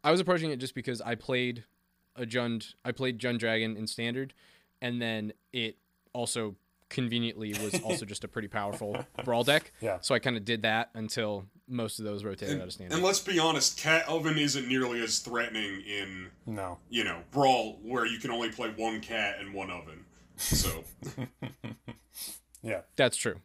[0.03, 1.65] I was approaching it just because I played
[2.17, 2.75] a Jund.
[2.85, 4.33] I played Jund Dragon in standard,
[4.81, 5.77] and then it
[6.15, 6.57] also
[6.89, 9.73] conveniently was also just a pretty powerful brawl deck.
[9.81, 9.99] Yeah.
[10.01, 12.95] So I kind of did that until most of those rotated And, out of standard.
[12.95, 16.79] and let's be honest, Cat Oven isn't nearly as threatening in, No.
[16.89, 20.05] you know, Brawl, where you can only play one cat and one oven.
[20.37, 20.85] So,
[22.63, 22.81] Yeah.
[22.97, 23.41] That's true.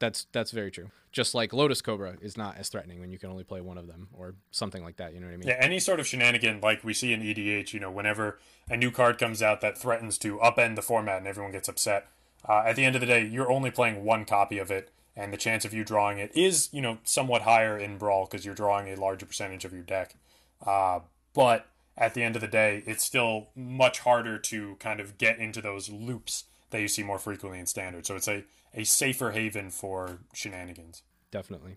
[0.00, 0.90] That's that's very true.
[1.12, 3.86] Just like Lotus Cobra is not as threatening when you can only play one of
[3.86, 5.14] them or something like that.
[5.14, 5.48] You know what I mean?
[5.48, 8.90] Yeah, any sort of shenanigan like we see in EDH, you know, whenever a new
[8.90, 12.08] card comes out that threatens to upend the format and everyone gets upset,
[12.48, 15.32] uh, at the end of the day, you're only playing one copy of it, and
[15.32, 18.54] the chance of you drawing it is, you know, somewhat higher in Brawl because you're
[18.54, 20.16] drawing a larger percentage of your deck.
[20.64, 21.00] Uh,
[21.34, 25.38] but at the end of the day, it's still much harder to kind of get
[25.38, 28.06] into those loops that you see more frequently in Standard.
[28.06, 31.02] So it's a, a safer haven for shenanigans.
[31.30, 31.76] Definitely.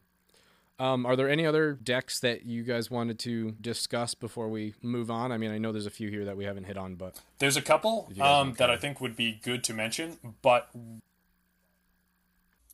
[0.80, 5.10] Um, are there any other decks that you guys wanted to discuss before we move
[5.10, 5.32] on?
[5.32, 7.58] I mean, I know there's a few here that we haven't hit on, but There's
[7.58, 10.70] a couple um, that I think would be good to mention, but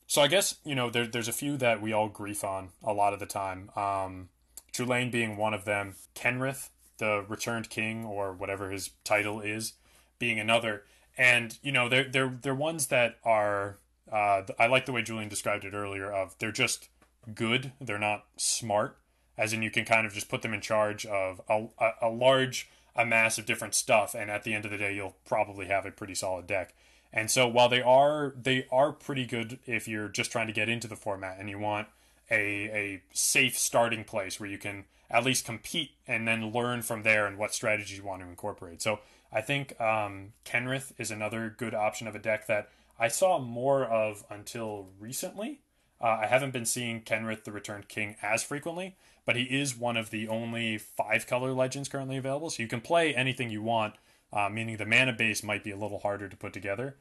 [0.05, 2.93] so I guess you know there, there's a few that we all grief on a
[2.93, 3.69] lot of the time.
[3.75, 4.29] Um,
[4.73, 9.73] Chulane being one of them, Kenrith, the Returned King or whatever his title is,
[10.19, 10.83] being another,
[11.17, 13.77] and you know they're they're they're ones that are.
[14.11, 16.11] Uh, I like the way Julian described it earlier.
[16.11, 16.89] Of they're just
[17.33, 17.71] good.
[17.79, 18.97] They're not smart,
[19.37, 22.09] as in you can kind of just put them in charge of a, a, a
[22.09, 25.65] large a mass of different stuff, and at the end of the day, you'll probably
[25.65, 26.75] have a pretty solid deck.
[27.11, 30.67] And so while they are they are pretty good if you're just trying to get
[30.67, 31.87] into the format and you want
[32.29, 37.03] a a safe starting place where you can at least compete and then learn from
[37.03, 38.81] there and what strategies you want to incorporate.
[38.81, 38.99] So
[39.31, 43.85] I think um, Kenrith is another good option of a deck that I saw more
[43.85, 45.61] of until recently.
[46.03, 49.95] Uh, I haven't been seeing Kenrith the Returned King as frequently, but he is one
[49.95, 52.49] of the only five color legends currently available.
[52.49, 53.95] So you can play anything you want,
[54.33, 56.97] uh, meaning the mana base might be a little harder to put together,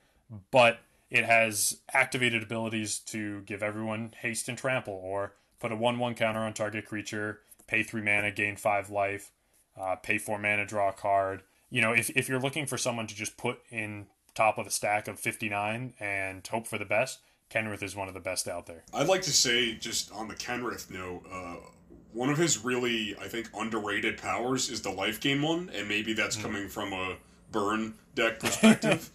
[0.52, 0.78] but
[1.10, 6.14] it has activated abilities to give everyone haste and trample, or put a 1 1
[6.14, 9.32] counter on target creature, pay 3 mana, gain 5 life,
[9.78, 11.42] uh, pay 4 mana, draw a card.
[11.70, 14.70] You know, if, if you're looking for someone to just put in top of a
[14.70, 17.18] stack of 59 and hope for the best,
[17.52, 18.82] Kenrith is one of the best out there.
[18.94, 21.56] I'd like to say, just on the Kenrith note, uh,
[22.12, 26.12] one of his really, I think, underrated powers is the life gain one, and maybe
[26.12, 26.42] that's mm.
[26.42, 27.16] coming from a
[27.50, 29.10] burn deck perspective.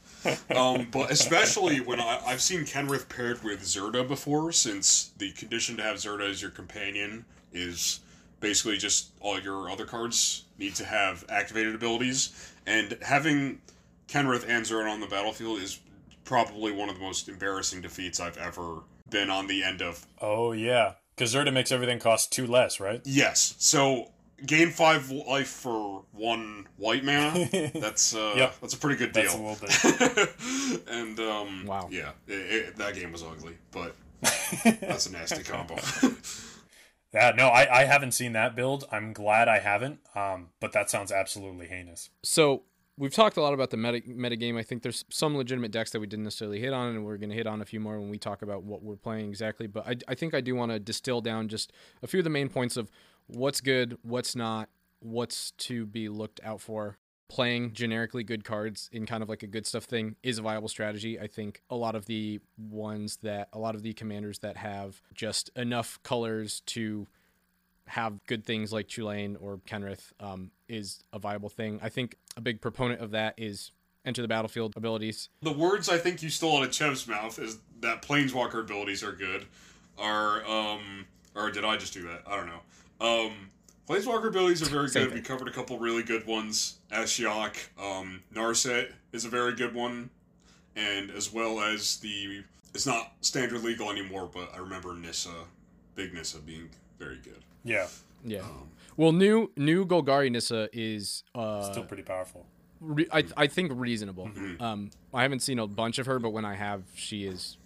[0.56, 5.78] um, but especially when I, have seen Kenrith paired with Zirda before, since the condition
[5.78, 8.02] to have Zirda as your companion is
[8.40, 13.62] basically just all your other cards need to have activated abilities, and having
[14.08, 15.80] Kenrith and Zirda on the battlefield is
[16.28, 20.06] probably one of the most embarrassing defeats I've ever been on the end of.
[20.22, 23.02] Oh yeah, because Zirda makes everything cost two less, right?
[23.06, 23.56] Yes.
[23.58, 24.12] So
[24.46, 27.48] gain five life for one white mana.
[27.74, 28.56] That's uh, yep.
[28.62, 29.56] that's a pretty good deal.
[29.56, 30.88] That's a little bit.
[30.90, 33.96] and um, wow, yeah, it, it, that game was ugly, but
[34.64, 35.78] that's a nasty combo.
[37.14, 38.86] yeah, no, I, I haven't seen that build.
[38.92, 40.00] I'm glad I haven't.
[40.16, 42.10] Um, but that sounds absolutely heinous.
[42.24, 42.64] So
[42.98, 44.58] we've talked a lot about the meta, meta game.
[44.58, 47.30] I think there's some legitimate decks that we didn't necessarily hit on, and we're going
[47.30, 49.68] to hit on a few more when we talk about what we're playing exactly.
[49.68, 52.30] But I, I think I do want to distill down just a few of the
[52.30, 52.90] main points of
[53.28, 56.98] what's good, what's not, what's to be looked out for.
[57.30, 60.70] Playing generically good cards in kind of like a good stuff thing is a viable
[60.70, 61.20] strategy.
[61.20, 65.02] I think a lot of the ones that, a lot of the commanders that have
[65.14, 67.06] just enough colors to
[67.88, 71.80] have good things like Chulane or Kenrith um, is a viable thing.
[71.82, 73.72] I think a big proponent of that is
[74.06, 75.30] enter the battlefield abilities.
[75.42, 79.12] The words I think you stole out of Chev's mouth is that planeswalker abilities are
[79.12, 79.46] good.
[79.98, 82.24] Are um or did I just do that?
[82.28, 82.62] I don't know.
[83.06, 83.50] Um
[83.88, 85.14] Planeswalker abilities are very good.
[85.14, 86.80] We covered a couple really good ones.
[86.92, 90.10] Ashiok, um, Narset is a very good one,
[90.76, 95.30] and as well as the it's not standard legal anymore, but I remember Nissa,
[95.96, 96.70] Big Nissa being
[97.00, 97.42] very good.
[97.68, 97.88] Yeah.
[98.24, 98.40] Yeah.
[98.40, 102.46] Um, well, new new Golgari Nissa is uh, still pretty powerful.
[102.80, 104.28] Re- I I think reasonable.
[104.28, 104.62] Mm-hmm.
[104.62, 107.58] Um, I haven't seen a bunch of her, but when I have, she has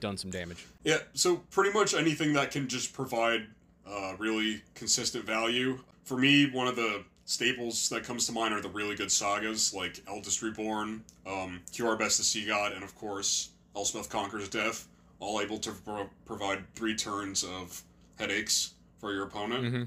[0.00, 0.66] done some damage.
[0.82, 0.98] Yeah.
[1.14, 3.46] So pretty much anything that can just provide
[3.86, 5.78] uh, really consistent value.
[6.04, 9.72] For me, one of the staples that comes to mind are the really good sagas
[9.72, 14.88] like Eldest Reborn, um, Kiora Bests the Sea God, and of course Elspeth Conquers Death,
[15.20, 17.82] all able to pro- provide three turns of
[18.18, 19.64] headaches for your opponent.
[19.64, 19.82] Mm-hmm.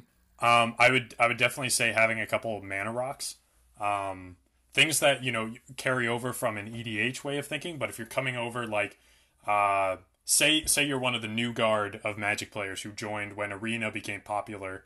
[0.46, 3.36] Um, I would I would definitely say having a couple of mana rocks,
[3.80, 4.38] um,
[4.74, 7.78] things that you know carry over from an EDH way of thinking.
[7.78, 9.00] But if you're coming over like,
[9.48, 13.54] uh, say say you're one of the new guard of Magic players who joined when
[13.54, 14.84] Arena became popular,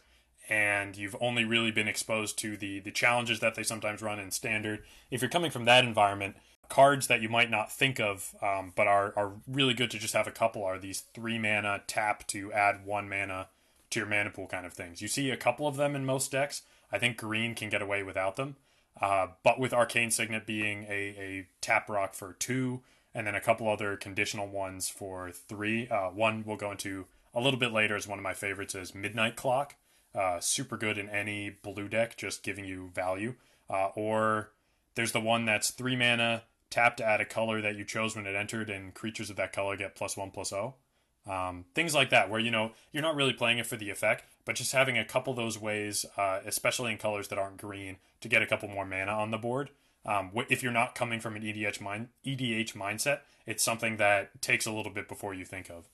[0.47, 4.29] and you've only really been exposed to the the challenges that they sometimes run in
[4.31, 4.83] Standard.
[5.09, 6.35] If you're coming from that environment,
[6.69, 10.13] cards that you might not think of, um, but are are really good to just
[10.13, 13.47] have a couple are these three mana tap to add one mana
[13.97, 15.01] your mana pool kind of things.
[15.01, 16.61] You see a couple of them in most decks.
[16.91, 18.55] I think green can get away without them.
[18.99, 22.81] Uh, but with Arcane Signet being a, a tap rock for two,
[23.13, 25.87] and then a couple other conditional ones for three.
[25.89, 28.95] Uh, one we'll go into a little bit later is one of my favorites is
[28.95, 29.75] Midnight Clock.
[30.15, 33.35] Uh, super good in any blue deck, just giving you value.
[33.69, 34.51] Uh, or
[34.95, 38.25] there's the one that's three mana, tap to add a color that you chose when
[38.25, 40.75] it entered, and creatures of that color get plus one plus O.
[41.27, 44.23] Um, things like that, where you know you're not really playing it for the effect,
[44.45, 48.29] but just having a couple those ways, uh, especially in colors that aren't green, to
[48.29, 49.69] get a couple more mana on the board.
[50.05, 54.65] Um, if you're not coming from an EDH mind EDH mindset, it's something that takes
[54.65, 55.89] a little bit before you think of.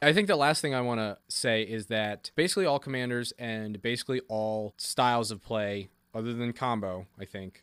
[0.00, 3.80] I think the last thing I want to say is that basically all commanders and
[3.80, 7.62] basically all styles of play, other than combo, I think,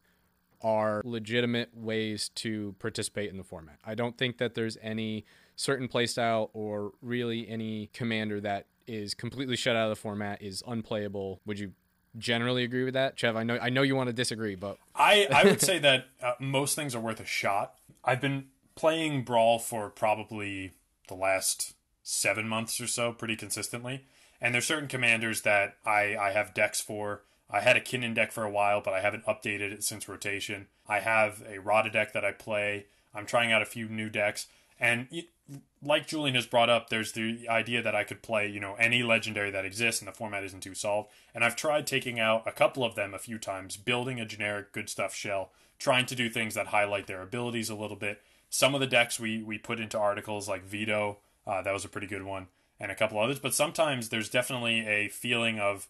[0.61, 3.79] are legitimate ways to participate in the format.
[3.85, 5.25] I don't think that there's any
[5.59, 10.63] certain playstyle or really any commander that is completely shut out of the format is
[10.65, 11.41] unplayable.
[11.45, 11.73] Would you
[12.17, 13.35] generally agree with that, Chev?
[13.35, 16.33] I know I know you want to disagree, but I I would say that uh,
[16.39, 17.73] most things are worth a shot.
[18.05, 18.45] I've been
[18.75, 20.71] playing Brawl for probably
[21.09, 24.05] the last seven months or so, pretty consistently.
[24.39, 27.23] And there's certain commanders that I I have decks for.
[27.49, 30.67] I had a Kinnan deck for a while, but I haven't updated it since rotation.
[30.87, 32.85] I have a Radha deck that I play.
[33.13, 34.47] I'm trying out a few new decks.
[34.79, 35.07] And
[35.81, 39.01] like Julian has brought up, there's the idea that I could play, you know, any
[39.01, 41.09] legendary that exists and the format isn't too solved.
[41.33, 44.71] And I've tried taking out a couple of them a few times, building a generic
[44.71, 48.73] good stuff shell, trying to do things that highlight their abilities a little bit, some
[48.73, 52.07] of the decks we we put into articles like Veto, uh, that was a pretty
[52.07, 52.47] good one,
[52.79, 53.39] and a couple others.
[53.39, 55.87] But sometimes there's definitely a feeling of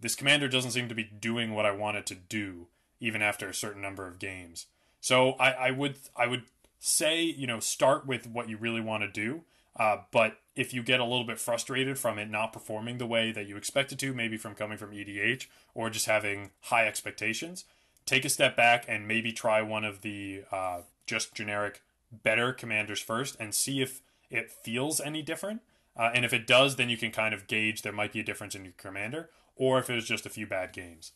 [0.00, 2.66] this commander doesn't seem to be doing what I want it to do,
[3.00, 4.66] even after a certain number of games.
[5.00, 6.44] So I, I would I would
[6.84, 9.42] say you know start with what you really want to do,
[9.76, 13.32] uh, but if you get a little bit frustrated from it not performing the way
[13.32, 17.64] that you expect it to, maybe from coming from EDH or just having high expectations,
[18.04, 23.00] take a step back and maybe try one of the uh, just generic better commanders
[23.00, 25.62] first and see if it feels any different.
[25.96, 28.24] Uh, and if it does, then you can kind of gauge there might be a
[28.24, 31.12] difference in your commander, or if it was just a few bad games.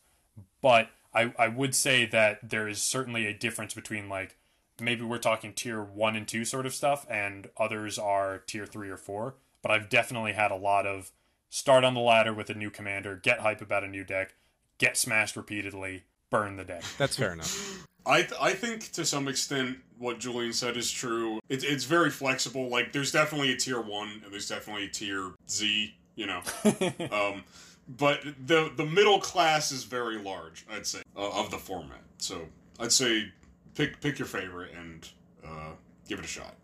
[0.63, 4.37] But I, I would say that there is certainly a difference between like
[4.81, 8.91] maybe we're talking tier one and two sort of stuff, and others are tier three
[8.91, 9.35] or four.
[9.62, 11.11] But I've definitely had a lot of
[11.49, 14.35] start on the ladder with a new commander, get hype about a new deck,
[14.79, 16.85] get smashed repeatedly, burn the deck.
[16.99, 17.87] That's fair enough.
[18.05, 21.41] I th- I think to some extent what Julian said is true.
[21.49, 22.69] It's it's very flexible.
[22.69, 25.95] Like there's definitely a tier one and there's definitely a tier Z.
[26.15, 26.41] You know,
[27.11, 27.43] um,
[27.89, 30.65] but the the middle class is very large.
[30.71, 32.03] I'd say uh, of the format.
[32.19, 32.43] So
[32.79, 33.33] I'd say
[33.77, 35.09] pick pick your favorite and
[35.47, 35.71] uh,
[36.09, 36.55] give it a shot.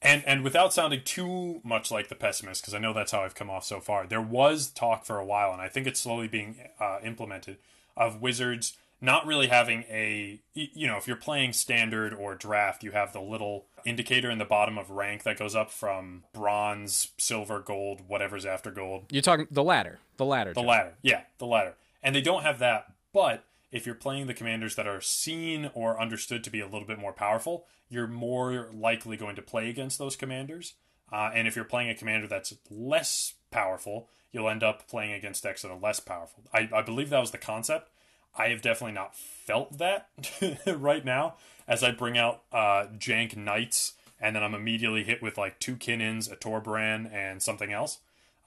[0.00, 3.34] And and without sounding too much like the pessimist, because I know that's how I've
[3.34, 4.06] come off so far.
[4.06, 7.56] There was talk for a while, and I think it's slowly being uh, implemented
[7.96, 12.90] of Wizards not really having a you know if you're playing standard or draft you
[12.90, 17.60] have the little indicator in the bottom of rank that goes up from bronze silver
[17.60, 20.52] gold whatever's after gold You're talking the ladder, the ladder.
[20.52, 20.66] the Joe.
[20.66, 24.76] ladder yeah the ladder and they don't have that but if you're playing the commanders
[24.76, 29.16] that are seen or understood to be a little bit more powerful you're more likely
[29.16, 30.74] going to play against those commanders.
[31.10, 35.42] Uh, and if you're playing a commander that's less powerful you'll end up playing against
[35.42, 36.44] decks that are less powerful.
[36.52, 37.90] I, I believe that was the concept.
[38.36, 40.08] I have definitely not felt that
[40.66, 41.36] right now.
[41.66, 45.76] As I bring out uh, Jank Knights and then I'm immediately hit with like two
[45.76, 47.98] Kinnins, a Torbran, and something else.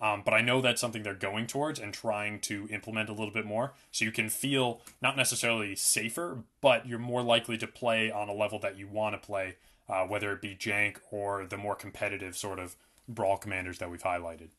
[0.02, 3.34] Um, but I know that's something they're going towards and trying to implement a little
[3.34, 3.74] bit more.
[3.92, 8.34] So you can feel not necessarily safer, but you're more likely to play on a
[8.34, 12.36] level that you want to play, uh, whether it be Jank or the more competitive
[12.36, 12.76] sort of
[13.08, 14.50] brawl commanders that we've highlighted.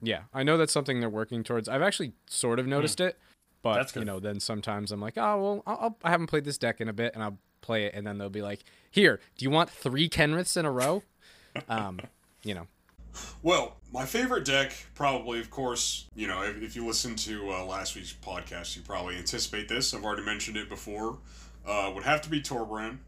[0.00, 1.68] Yeah, I know that's something they're working towards.
[1.68, 3.18] I've actually sort of noticed it,
[3.62, 4.00] but That's good.
[4.00, 6.80] you know, then sometimes I'm like, oh well, I'll, I'll, I haven't played this deck
[6.80, 9.50] in a bit, and I'll play it, and then they'll be like, here, do you
[9.50, 11.02] want three Kenriths in a row?
[11.68, 11.98] um,
[12.44, 12.68] you know,
[13.42, 17.64] Well, my favorite deck, probably, of course, you know, if, if you listen to uh,
[17.64, 19.94] last week's podcast, you probably anticipate this.
[19.94, 21.18] I've already mentioned it before.
[21.66, 22.98] Uh, would have to be Torbran.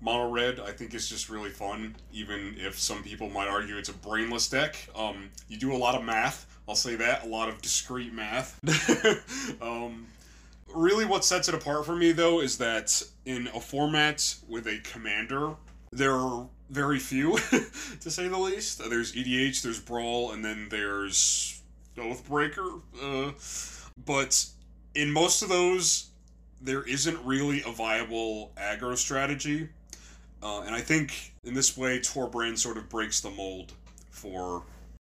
[0.00, 3.88] Mono Red, I think, is just really fun, even if some people might argue it's
[3.88, 4.88] a brainless deck.
[4.94, 8.60] Um, you do a lot of math, I'll say that, a lot of discrete math.
[9.62, 10.06] um,
[10.72, 14.78] really, what sets it apart for me, though, is that in a format with a
[14.84, 15.54] commander,
[15.90, 17.38] there are very few,
[18.00, 18.78] to say the least.
[18.78, 21.62] There's EDH, there's Brawl, and then there's
[21.96, 22.80] Oathbreaker.
[23.02, 23.32] Uh,
[24.04, 24.46] but
[24.94, 26.10] in most of those,
[26.60, 29.68] there isn't really a viable aggro strategy.
[30.42, 33.72] Uh, and I think in this way, Torbran sort of breaks the mold
[34.10, 34.62] for.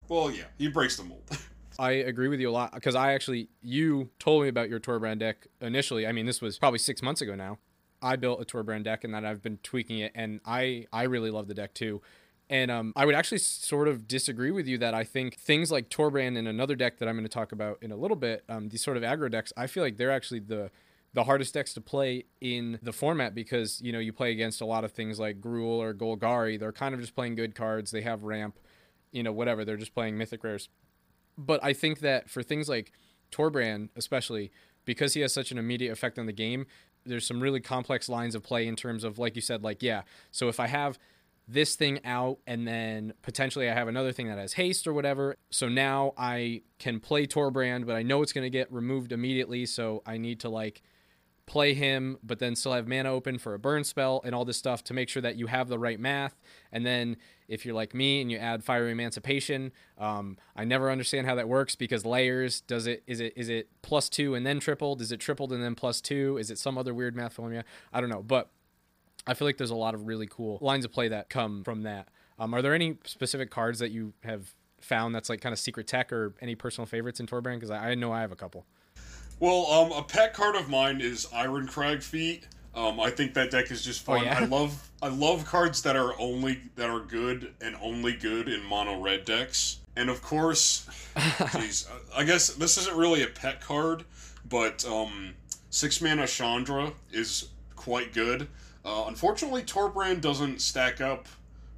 [0.09, 1.23] Well, yeah, he breaks the mold.
[1.79, 5.21] I agree with you a lot because I actually you told me about your Torbrand
[5.21, 6.07] deck initially.
[6.07, 7.59] I mean, this was probably six months ago now.
[8.03, 11.31] I built a Torbrand deck and then I've been tweaking it, and I I really
[11.31, 12.03] love the deck too.
[12.51, 15.89] And um, I would actually sort of disagree with you that I think things like
[15.89, 18.71] Torbrand and another deck that I'm going to talk about in a little bit, um,
[18.71, 20.71] these sort of aggro decks, I feel like they're actually the
[21.13, 24.65] the hardest decks to play in the format because you know you play against a
[24.65, 26.59] lot of things like Gruul or Golgari.
[26.59, 27.91] They're kind of just playing good cards.
[27.91, 28.59] They have ramp,
[29.13, 29.65] you know, whatever.
[29.65, 30.69] They're just playing mythic rares.
[31.39, 32.93] But I think that for things like
[33.31, 34.51] Torbrand, especially
[34.85, 36.67] because he has such an immediate effect on the game,
[37.05, 40.03] there's some really complex lines of play in terms of like you said, like yeah.
[40.31, 40.99] So if I have
[41.49, 45.37] this thing out and then potentially I have another thing that has haste or whatever.
[45.51, 49.67] So now I can play Torbrand, but I know it's going to get removed immediately,
[49.67, 50.81] so I need to like
[51.51, 54.57] play him, but then still have mana open for a burn spell and all this
[54.57, 56.41] stuff to make sure that you have the right math.
[56.71, 57.17] And then
[57.49, 61.49] if you're like me and you add fiery emancipation, um, I never understand how that
[61.49, 65.01] works because layers does it is it is it plus two and then tripled?
[65.01, 66.39] Is it tripled and then plus two?
[66.39, 67.65] Is it some other weird math formula?
[67.93, 68.51] I don't know, but
[69.27, 71.83] I feel like there's a lot of really cool lines of play that come from
[71.83, 72.11] that.
[72.39, 75.89] Um, are there any specific cards that you have found that's like kind of secret
[75.89, 77.57] tech or any personal favorites in Torbrand?
[77.57, 78.67] Because I, I know I have a couple.
[79.41, 82.47] Well, um, a pet card of mine is Irencrag Feat.
[82.75, 84.21] Um, I think that deck is just fun.
[84.21, 84.39] Oh, yeah?
[84.39, 88.63] I love I love cards that are only that are good and only good in
[88.63, 89.79] mono red decks.
[89.97, 90.87] And of course,
[91.17, 94.05] jeez, I guess this isn't really a pet card,
[94.49, 95.35] but um,
[95.71, 98.47] six mana Chandra is quite good.
[98.85, 101.27] Uh, unfortunately, Torbrand doesn't stack up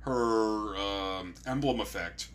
[0.00, 2.28] her um, emblem effect.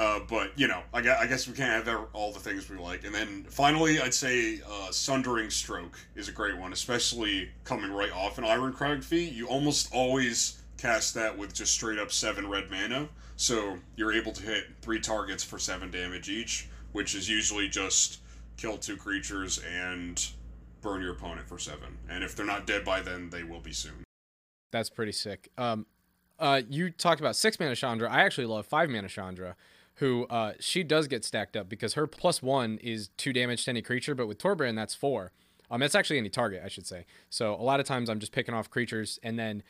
[0.00, 3.04] Uh, but you know, I I guess we can't have all the things we like.
[3.04, 8.10] And then finally, I'd say uh, Sundering Stroke is a great one, especially coming right
[8.10, 9.34] off an Irencrag Feat.
[9.34, 14.32] You almost always cast that with just straight up seven red mana, so you're able
[14.32, 18.20] to hit three targets for seven damage each, which is usually just
[18.56, 20.30] kill two creatures and
[20.80, 21.98] burn your opponent for seven.
[22.08, 24.02] And if they're not dead by then, they will be soon.
[24.72, 25.50] That's pretty sick.
[25.58, 25.84] Um,
[26.38, 28.10] uh, you talked about six mana Chandra.
[28.10, 29.56] I actually love five mana Chandra
[30.00, 33.70] who uh, she does get stacked up because her plus one is two damage to
[33.70, 35.32] any creature, but with Torbrand that's four.
[35.70, 37.04] Um, it's actually any target, I should say.
[37.28, 39.62] So a lot of times I'm just picking off creatures, and then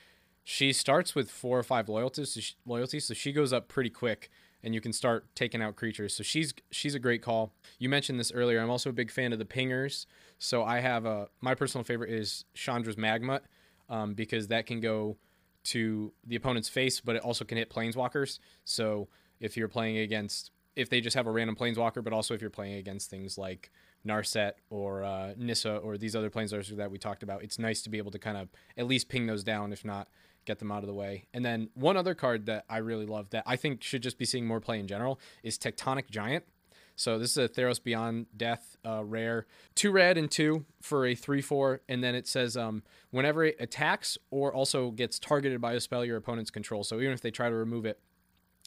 [0.45, 2.33] she starts with four or five loyalties.
[2.33, 4.31] So she, loyalties, so she goes up pretty quick,
[4.63, 6.15] and you can start taking out creatures.
[6.15, 7.53] So she's she's a great call.
[7.81, 8.61] You mentioned this earlier.
[8.61, 10.07] I'm also a big fan of the pingers.
[10.39, 13.43] So I have a my personal favorite is Chandra's Magmutt,
[13.89, 15.17] um, because that can go
[15.65, 18.39] to the opponent's face, but it also can hit planeswalkers.
[18.65, 19.09] So
[19.41, 22.49] if you're playing against if they just have a random planeswalker, but also if you're
[22.49, 23.71] playing against things like
[24.07, 27.91] Narset or uh, Nissa or these other planeswalkers that we talked about, it's nice to
[27.91, 30.09] be able to kind of at least ping those down, if not
[30.45, 31.27] get them out of the way.
[31.35, 34.25] And then one other card that I really love that I think should just be
[34.25, 36.45] seeing more play in general is Tectonic Giant.
[36.97, 41.15] So this is a Theros Beyond Death uh, rare, two red and two for a
[41.15, 45.73] three four, and then it says um, whenever it attacks or also gets targeted by
[45.73, 46.85] a spell your opponent's control.
[46.85, 48.01] So even if they try to remove it,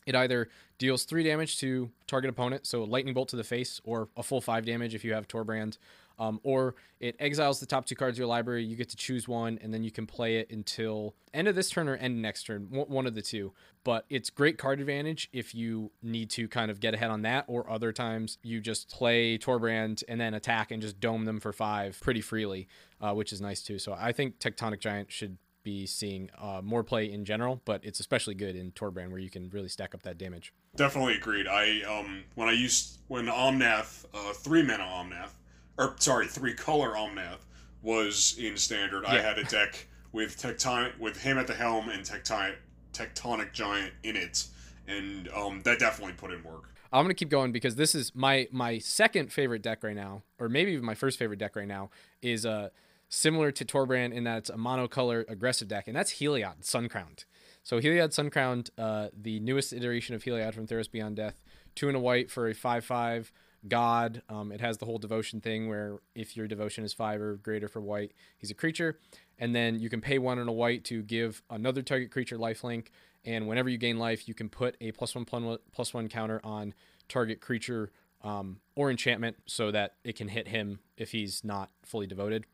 [0.05, 4.09] it either deals three damage to target opponent, so lightning bolt to the face, or
[4.17, 5.77] a full five damage if you have Torbrand,
[6.19, 8.63] um, or it exiles the top two cards of your library.
[8.63, 11.69] You get to choose one, and then you can play it until end of this
[11.69, 13.53] turn or end next turn, one of the two.
[13.83, 17.45] But it's great card advantage if you need to kind of get ahead on that,
[17.47, 21.51] or other times you just play Torbrand and then attack and just dome them for
[21.51, 22.67] five pretty freely,
[23.01, 23.79] uh, which is nice too.
[23.79, 27.99] So I think Tectonic Giant should be seeing uh, more play in general, but it's
[27.99, 30.53] especially good in Torbrand where you can really stack up that damage.
[30.75, 31.47] Definitely agreed.
[31.47, 35.31] I um when I used when Omnath uh, three mana Omnath
[35.77, 37.39] or sorry three color Omnath
[37.81, 39.13] was in standard, yeah.
[39.13, 42.55] I had a deck with tectonic with him at the helm and tectonic
[42.93, 44.45] tectonic giant in it,
[44.87, 46.69] and um that definitely put in work.
[46.91, 50.47] I'm gonna keep going because this is my my second favorite deck right now, or
[50.49, 51.89] maybe even my first favorite deck right now
[52.21, 52.69] is uh
[53.13, 57.25] similar to Torbrand in that it's a monocolor aggressive deck, and that's Heliod Suncrowned.
[57.61, 61.39] So Heliod Suncrowned, uh, the newest iteration of Heliod from Theros Beyond Death,
[61.75, 63.31] two and a white for a five-five
[63.67, 64.23] god.
[64.27, 67.67] Um, it has the whole devotion thing where if your devotion is five or greater
[67.67, 68.99] for white, he's a creature,
[69.37, 72.87] and then you can pay one and a white to give another target creature lifelink.
[73.23, 75.25] And whenever you gain life, you can put a plus one
[75.71, 76.73] plus one counter on
[77.07, 77.91] target creature
[78.23, 82.45] um, or enchantment so that it can hit him if he's not fully devoted.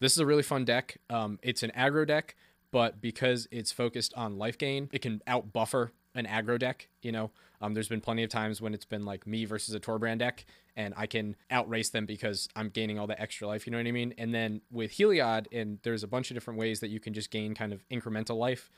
[0.00, 0.98] This is a really fun deck.
[1.08, 2.34] Um, it's an aggro deck,
[2.70, 6.88] but because it's focused on life gain, it can out buffer an aggro deck.
[7.02, 7.30] You know,
[7.60, 10.44] um, there's been plenty of times when it's been like me versus a Torbrand deck,
[10.76, 13.66] and I can outrace them because I'm gaining all the extra life.
[13.66, 14.14] You know what I mean?
[14.18, 17.30] And then with Heliod, and there's a bunch of different ways that you can just
[17.30, 18.70] gain kind of incremental life.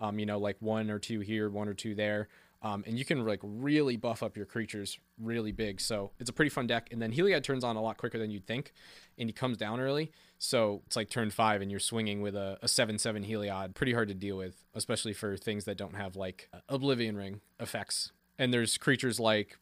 [0.00, 2.28] Um, you know, like one or two here, one or two there.
[2.64, 5.82] Um, and you can like really buff up your creatures really big.
[5.82, 6.88] So it's a pretty fun deck.
[6.90, 8.72] And then Heliod turns on a lot quicker than you'd think,
[9.18, 10.10] and he comes down early.
[10.38, 13.74] So it's like turn five, and you're swinging with a, a seven seven Heliod.
[13.74, 18.12] Pretty hard to deal with, especially for things that don't have like Oblivion Ring effects.
[18.38, 19.58] And there's creatures like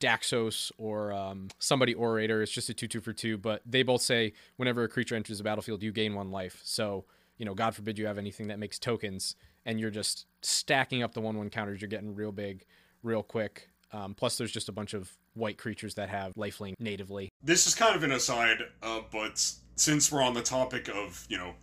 [0.00, 2.40] Daxos or um, somebody Orator.
[2.40, 5.36] It's just a two two for two, but they both say whenever a creature enters
[5.36, 6.62] the battlefield, you gain one life.
[6.64, 7.04] So
[7.36, 9.36] you know, God forbid you have anything that makes tokens
[9.68, 11.80] and you're just stacking up the one one counters.
[11.80, 12.64] You're getting real big,
[13.02, 13.68] real quick.
[13.92, 17.28] Um, plus, there's just a bunch of white creatures that have lifelink natively.
[17.42, 21.36] This is kind of an aside, uh, but since we're on the topic of you
[21.36, 21.54] know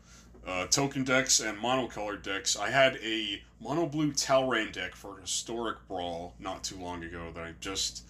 [0.45, 5.77] uh, token decks and monocolored decks, I had a mono blue Talrand deck for Historic
[5.87, 8.03] Brawl not too long ago that I just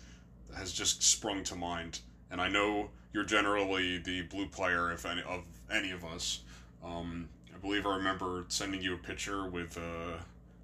[0.57, 5.23] has just sprung to mind, and I know you're generally the blue player if any
[5.23, 6.41] of any of us.
[6.83, 10.17] Um, I believe I remember sending you a picture with uh,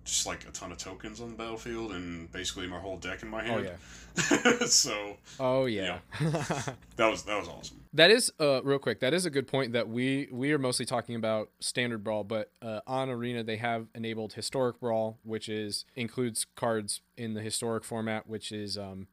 [0.04, 3.30] just like a ton of tokens on the battlefield and basically my whole deck in
[3.30, 3.68] my hand.
[3.68, 4.66] Oh yeah.
[4.66, 5.18] so.
[5.39, 6.00] Oh yeah.
[6.20, 6.30] yeah.
[6.98, 7.78] that was that was awesome.
[7.94, 9.00] That is uh real quick.
[9.00, 9.74] That is a good point.
[9.74, 13.88] That we we are mostly talking about standard brawl, but uh, on Arena they have
[13.96, 19.08] enabled historic brawl, which is includes cards in the historic format, which is um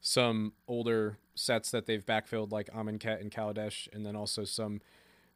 [0.00, 4.82] some older sets that they've backfilled like Amonkhet and Kaladesh, and then also some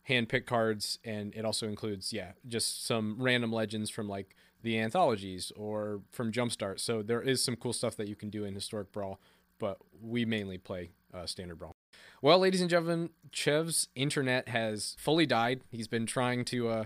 [0.08, 4.78] hand pick cards, and it also includes yeah just some random legends from like the
[4.78, 6.80] anthologies or from Jumpstart.
[6.80, 9.20] So there is some cool stuff that you can do in Historic Brawl,
[9.58, 11.72] but we mainly play uh, Standard Brawl.
[12.20, 15.60] Well, ladies and gentlemen, Chev's internet has fully died.
[15.70, 16.84] He's been trying to uh,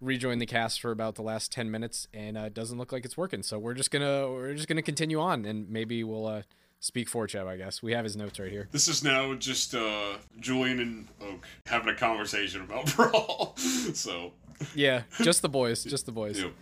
[0.00, 3.04] rejoin the cast for about the last ten minutes, and uh, it doesn't look like
[3.04, 3.42] it's working.
[3.42, 6.42] So we're just gonna we're just gonna continue on, and maybe we'll uh,
[6.80, 7.46] speak for Chev.
[7.46, 8.68] I guess we have his notes right here.
[8.72, 13.54] This is now just uh, Julian and Oak having a conversation about Brawl.
[13.56, 14.32] so
[14.74, 16.40] Yeah, just the boys, just the boys.
[16.40, 16.52] Yep.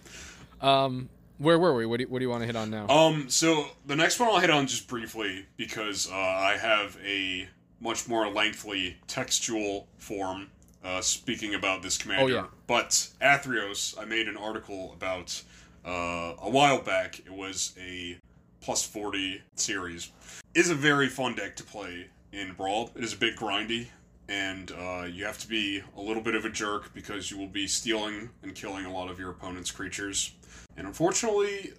[0.63, 1.09] Um,
[1.39, 1.85] where were we?
[1.85, 2.89] What do you, what do you want to hit on now?
[2.89, 7.49] Um, so the next one I'll hit on just briefly because uh, I have a
[7.81, 10.49] much more lengthy textual form
[10.83, 12.25] uh, speaking about this commander.
[12.25, 12.47] Oh, yeah.
[12.67, 15.43] But Athreos, I made an article about
[15.85, 17.19] uh, a while back.
[17.19, 18.19] It was a
[18.67, 20.11] plus 40 series.
[20.53, 22.91] Is a very fun deck to play in Brawl.
[22.97, 23.87] It is a bit grindy,
[24.29, 27.47] and uh, you have to be a little bit of a jerk because you will
[27.47, 30.33] be stealing and killing a lot of your opponent's creatures.
[30.77, 31.75] And unfortunately,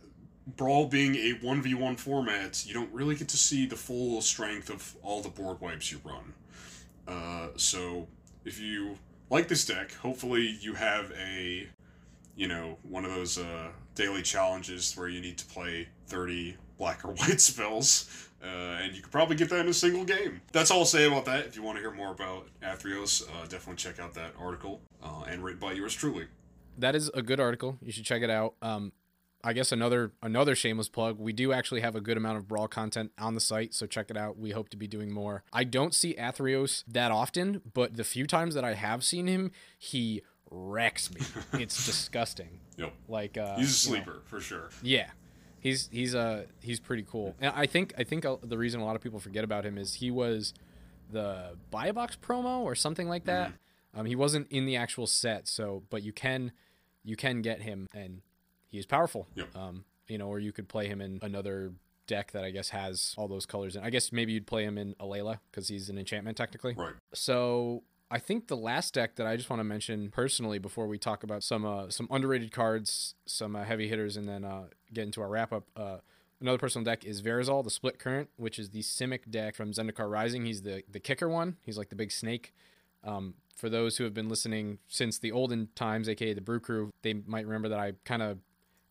[0.55, 4.95] Brawl being a 1v1 format, you don't really get to see the full strength of
[5.03, 6.33] all the board wipes you run.
[7.05, 8.07] Uh, so,
[8.45, 8.97] if you
[9.29, 11.67] like this deck, hopefully you have a,
[12.37, 17.03] you know, one of those uh, daily challenges where you need to play 30 black
[17.05, 20.41] or white spells, uh, and you could probably get that in a single game.
[20.51, 21.45] That's all I'll say about that.
[21.45, 25.23] If you want to hear more about Athreos, uh, definitely check out that article, uh,
[25.27, 26.27] and written by yours truly.
[26.77, 27.77] that is a good article.
[27.81, 28.53] You should check it out.
[28.61, 28.91] Um,
[29.43, 31.19] I guess another another shameless plug.
[31.19, 34.09] We do actually have a good amount of brawl content on the site, so check
[34.09, 34.37] it out.
[34.37, 35.43] We hope to be doing more.
[35.53, 39.51] I don't see Athreos that often, but the few times that I have seen him,
[39.77, 41.21] he wrecks me.
[41.61, 42.59] it's disgusting.
[42.77, 42.93] Yep.
[43.07, 44.69] Like uh, He's a you know, sleeper, for sure.
[44.81, 45.11] yeah,
[45.59, 47.35] he's he's uh he's pretty cool.
[47.39, 49.77] And I think I think uh, the reason a lot of people forget about him
[49.77, 50.53] is he was
[51.11, 53.53] the buy a box promo or something like that.
[53.93, 56.51] Um, he wasn't in the actual set, so but you can
[57.03, 58.21] you can get him and
[58.67, 59.27] he is powerful.
[59.35, 59.55] Yep.
[59.55, 61.71] Um, you know, or you could play him in another
[62.05, 63.75] deck that I guess has all those colors.
[63.75, 66.73] And I guess maybe you'd play him in Alela because he's an enchantment technically.
[66.73, 66.93] Right.
[67.13, 70.97] So I think the last deck that I just want to mention personally before we
[70.97, 75.03] talk about some uh, some underrated cards, some uh, heavy hitters, and then uh, get
[75.03, 75.65] into our wrap up.
[75.75, 75.97] Uh,
[76.39, 80.09] another personal deck is Verazol, the Split Current, which is the Simic deck from Zendikar
[80.09, 80.45] Rising.
[80.45, 81.57] He's the the kicker one.
[81.63, 82.53] He's like the big snake.
[83.03, 86.91] Um, for those who have been listening since the olden times, aka the Brew Crew,
[87.01, 88.39] they might remember that I kind of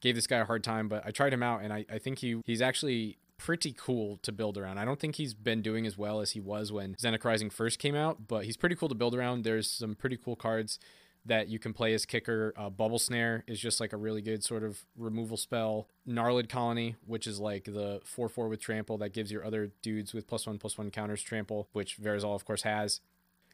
[0.00, 2.18] gave this guy a hard time, but I tried him out, and I, I think
[2.18, 4.78] he he's actually pretty cool to build around.
[4.78, 7.78] I don't think he's been doing as well as he was when Zendikar Rising first
[7.78, 9.44] came out, but he's pretty cool to build around.
[9.44, 10.78] There's some pretty cool cards
[11.26, 12.54] that you can play as kicker.
[12.56, 15.88] Uh, Bubble Snare is just like a really good sort of removal spell.
[16.08, 20.14] Gnarlid Colony, which is like the 4 4 with trample that gives your other dudes
[20.14, 23.00] with plus one plus one counters trample, which Verazol, of course, has.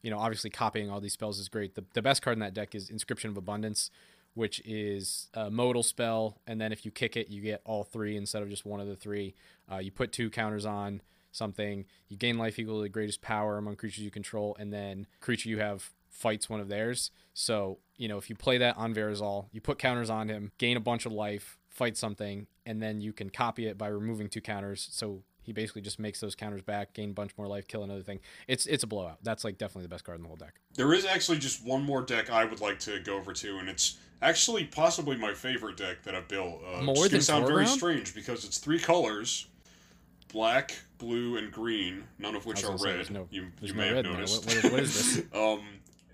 [0.02, 1.74] You know, obviously copying all these spells is great.
[1.74, 3.90] The, the best card in that deck is Inscription of Abundance,
[4.34, 6.38] which is a modal spell.
[6.46, 8.86] And then if you kick it, you get all three instead of just one of
[8.86, 9.34] the three.
[9.70, 11.02] Uh, you put two counters on
[11.32, 15.06] something, you gain life equal to the greatest power among creatures you control, and then
[15.20, 17.10] creature you have fights one of theirs.
[17.32, 20.76] So, you know, if you play that on Verazol, you put counters on him, gain
[20.76, 24.42] a bunch of life, fight something, and then you can copy it by removing two
[24.42, 24.88] counters.
[24.92, 28.02] So he basically just makes those counters back, gain a bunch more life, kill another
[28.02, 28.20] thing.
[28.48, 29.18] It's it's a blowout.
[29.22, 30.54] That's like definitely the best card in the whole deck.
[30.74, 33.68] There is actually just one more deck I would like to go over to, and
[33.68, 36.60] it's actually possibly my favorite deck that I've built.
[36.74, 37.68] Uh, More than sound very Torground?
[37.68, 39.46] strange because it's three colors:
[40.32, 42.04] black, blue, and green.
[42.18, 43.10] None of which are red.
[43.10, 44.46] no- you you no may have noticed.
[44.46, 45.24] What- what is- what is this?
[45.34, 45.62] um,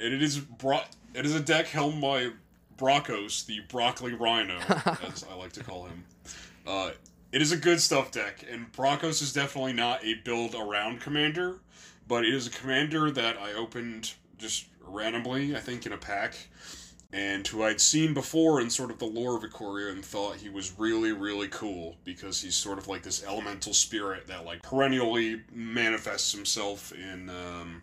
[0.01, 0.89] and it is brought.
[1.15, 2.31] It is a deck helmed by
[2.77, 4.57] Brokkos, the broccoli rhino,
[5.09, 6.05] as I like to call him.
[6.67, 6.91] Uh,
[7.33, 11.61] it is a good stuff deck, and Brokkos is definitely not a build around commander,
[12.07, 16.35] but it is a commander that I opened just randomly, I think, in a pack,
[17.13, 20.49] and who I'd seen before in sort of the lore of Ikoria and thought he
[20.49, 25.43] was really, really cool because he's sort of like this elemental spirit that like perennially
[25.53, 27.31] manifests himself in.
[27.31, 27.83] Um...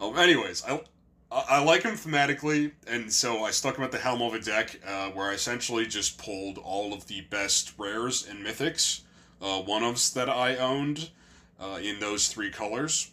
[0.00, 0.80] Oh, anyways, I.
[1.30, 4.80] I like him thematically, and so I stuck him at the helm of a deck
[4.86, 9.02] uh, where I essentially just pulled all of the best rares and mythics,
[9.42, 11.10] uh, one ofs that I owned
[11.60, 13.10] uh, in those three colors.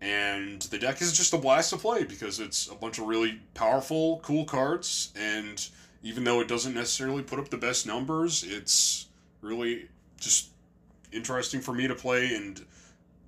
[0.00, 3.40] And the deck is just a blast to play because it's a bunch of really
[3.54, 5.12] powerful, cool cards.
[5.16, 5.66] And
[6.02, 9.06] even though it doesn't necessarily put up the best numbers, it's
[9.40, 9.88] really
[10.20, 10.50] just
[11.10, 12.34] interesting for me to play.
[12.34, 12.64] And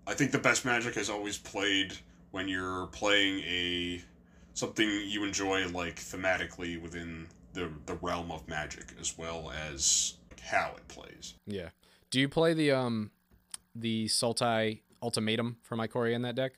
[0.06, 1.94] I think the best Magic has always played
[2.30, 4.02] when you're playing a
[4.58, 10.72] something you enjoy like thematically within the the realm of magic as well as how
[10.76, 11.34] it plays.
[11.46, 11.68] Yeah.
[12.10, 13.10] Do you play the um
[13.74, 16.54] the Sultai Ultimatum from Ikoria in that deck?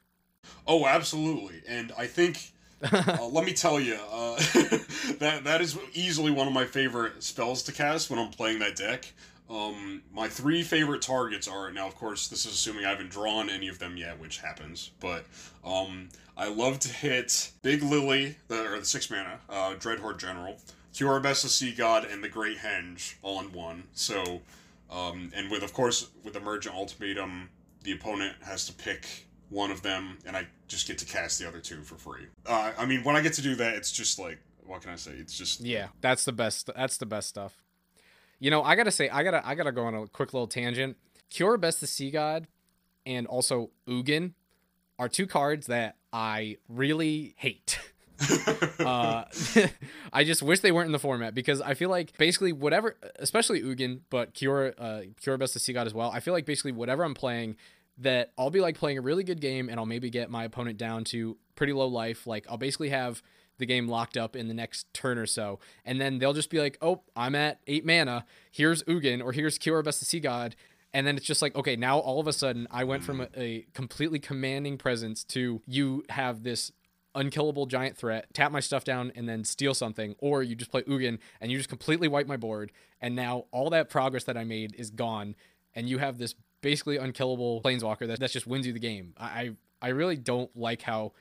[0.67, 1.63] Oh, absolutely.
[1.69, 4.37] And I think uh, let me tell you, uh,
[5.19, 8.77] that that is easily one of my favorite spells to cast when I'm playing that
[8.77, 9.13] deck.
[9.51, 13.51] Um, my three favorite targets are now, of course, this is assuming I haven't drawn
[13.51, 14.93] any of them yet, which happens.
[15.01, 15.25] But
[15.65, 20.57] um, I love to hit Big Lily, the, or the six mana, uh, Dreadhorde General,
[20.95, 23.85] Kiora Bests the Sea God, and the Great Henge all in one.
[23.93, 24.41] So,
[24.91, 27.49] um, and with of course with Emergent Ultimatum,
[27.83, 31.49] the opponent has to pick one of them, and I just get to cast the
[31.49, 32.27] other two for free.
[32.47, 34.97] Uh, I mean, when I get to do that, it's just like, what can I
[34.97, 35.13] say?
[35.13, 36.71] It's just Yeah, that's the best.
[36.75, 37.57] That's the best stuff.
[38.41, 40.97] You know, I gotta say, I gotta, I gotta go on a quick little tangent.
[41.31, 42.49] Kiora Bests the Sea God,
[43.07, 44.33] and also Ugin,
[44.99, 47.79] are two cards that I really hate.
[48.81, 49.25] uh,
[50.13, 53.63] I just wish they weren't in the format because I feel like basically whatever, especially
[53.63, 56.11] Ugin, but Kiora, uh, Kiora Bests the Sea God as well.
[56.11, 57.57] I feel like basically whatever I'm playing,
[57.99, 60.79] that I'll be like playing a really good game and I'll maybe get my opponent
[60.79, 62.27] down to pretty low life.
[62.27, 63.23] Like I'll basically have
[63.61, 65.61] the game locked up in the next turn or so.
[65.85, 68.25] And then they'll just be like, oh, I'm at eight mana.
[68.51, 70.57] Here's Ugin or here's Kiora Bests the Sea God.
[70.93, 73.29] And then it's just like, okay, now all of a sudden I went from a,
[73.37, 76.73] a completely commanding presence to you have this
[77.15, 80.83] unkillable giant threat, tap my stuff down, and then steal something, or you just play
[80.83, 84.45] Ugin and you just completely wipe my board, and now all that progress that I
[84.45, 85.35] made is gone,
[85.75, 89.15] and you have this basically unkillable planeswalker that, that just wins you the game.
[89.19, 89.53] I
[89.83, 91.13] I really don't like how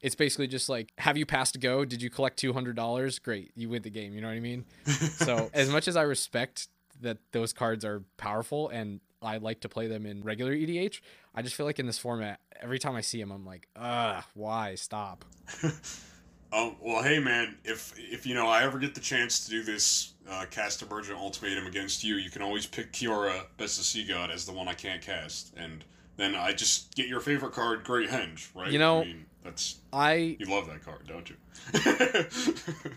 [0.00, 1.84] it's basically just like have you passed a go?
[1.84, 3.18] Did you collect two hundred dollars?
[3.18, 4.14] Great, you win the game.
[4.14, 4.64] You know what I mean?
[4.86, 6.68] so as much as I respect
[7.00, 11.00] that those cards are powerful and I like to play them in regular EDH,
[11.34, 14.24] I just feel like in this format, every time I see them, I'm like, ugh,
[14.34, 15.24] why stop?
[16.52, 19.62] Oh well, hey man, if if you know I ever get the chance to do
[19.62, 24.04] this uh, cast emergent ultimatum against you, you can always pick Kiora Bests the Sea
[24.04, 25.84] God as the one I can't cast, and
[26.16, 28.70] then I just get your favorite card, Great Henge, right?
[28.70, 31.36] You know, I mean, that's I you love that card, don't you?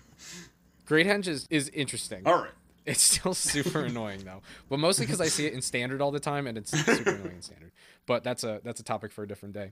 [0.85, 2.23] Great Henge is, is interesting.
[2.25, 2.51] All right.
[2.85, 6.19] It's still super annoying though, but mostly because I see it in standard all the
[6.19, 7.71] time, and it's super annoying in standard.
[8.05, 9.71] But that's a that's a topic for a different day.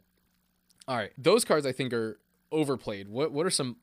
[0.87, 2.19] All right, those cards I think are
[2.51, 3.09] overplayed.
[3.09, 3.77] What what are some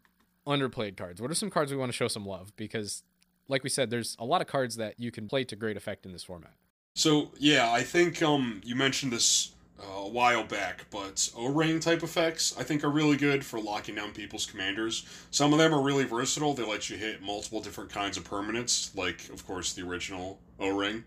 [0.46, 1.20] underplayed cards?
[1.20, 2.52] What are some cards we want to show some love?
[2.56, 3.02] Because,
[3.48, 6.06] like we said, there's a lot of cards that you can play to great effect
[6.06, 6.54] in this format.
[6.94, 12.02] So yeah, I think um you mentioned this uh, a while back, but O-ring type
[12.02, 15.06] effects I think are really good for locking down people's commanders.
[15.30, 16.54] Some of them are really versatile.
[16.54, 21.04] They let you hit multiple different kinds of permanents, like of course the original O-ring.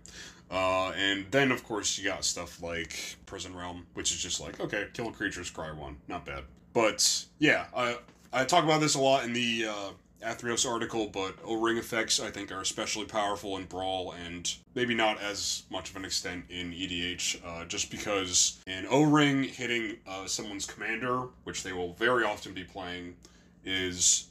[0.49, 4.59] Uh, and then of course you got stuff like Prison Realm, which is just like
[4.59, 6.43] okay, kill a creature, scry one, not bad.
[6.73, 7.97] But yeah, I
[8.33, 9.89] I talk about this a lot in the uh,
[10.21, 15.21] Athreos article, but O-ring effects I think are especially powerful in Brawl and maybe not
[15.21, 20.65] as much of an extent in EDH, uh, just because an O-ring hitting uh, someone's
[20.65, 23.15] commander, which they will very often be playing,
[23.63, 24.27] is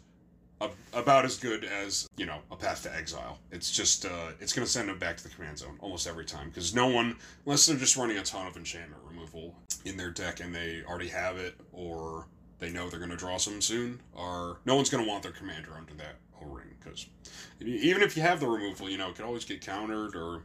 [0.61, 3.39] a, about as good as you know a path to exile.
[3.51, 6.25] It's just uh, it's going to send them back to the command zone almost every
[6.25, 7.17] time because no one,
[7.47, 11.09] unless they're just running a ton of enchantment removal in their deck and they already
[11.09, 12.27] have it or
[12.61, 15.33] they know they're going to draw some soon, are no one's going to want their
[15.33, 17.07] commander under that O ring because
[17.61, 20.43] even if you have the removal, you know, it could always get countered or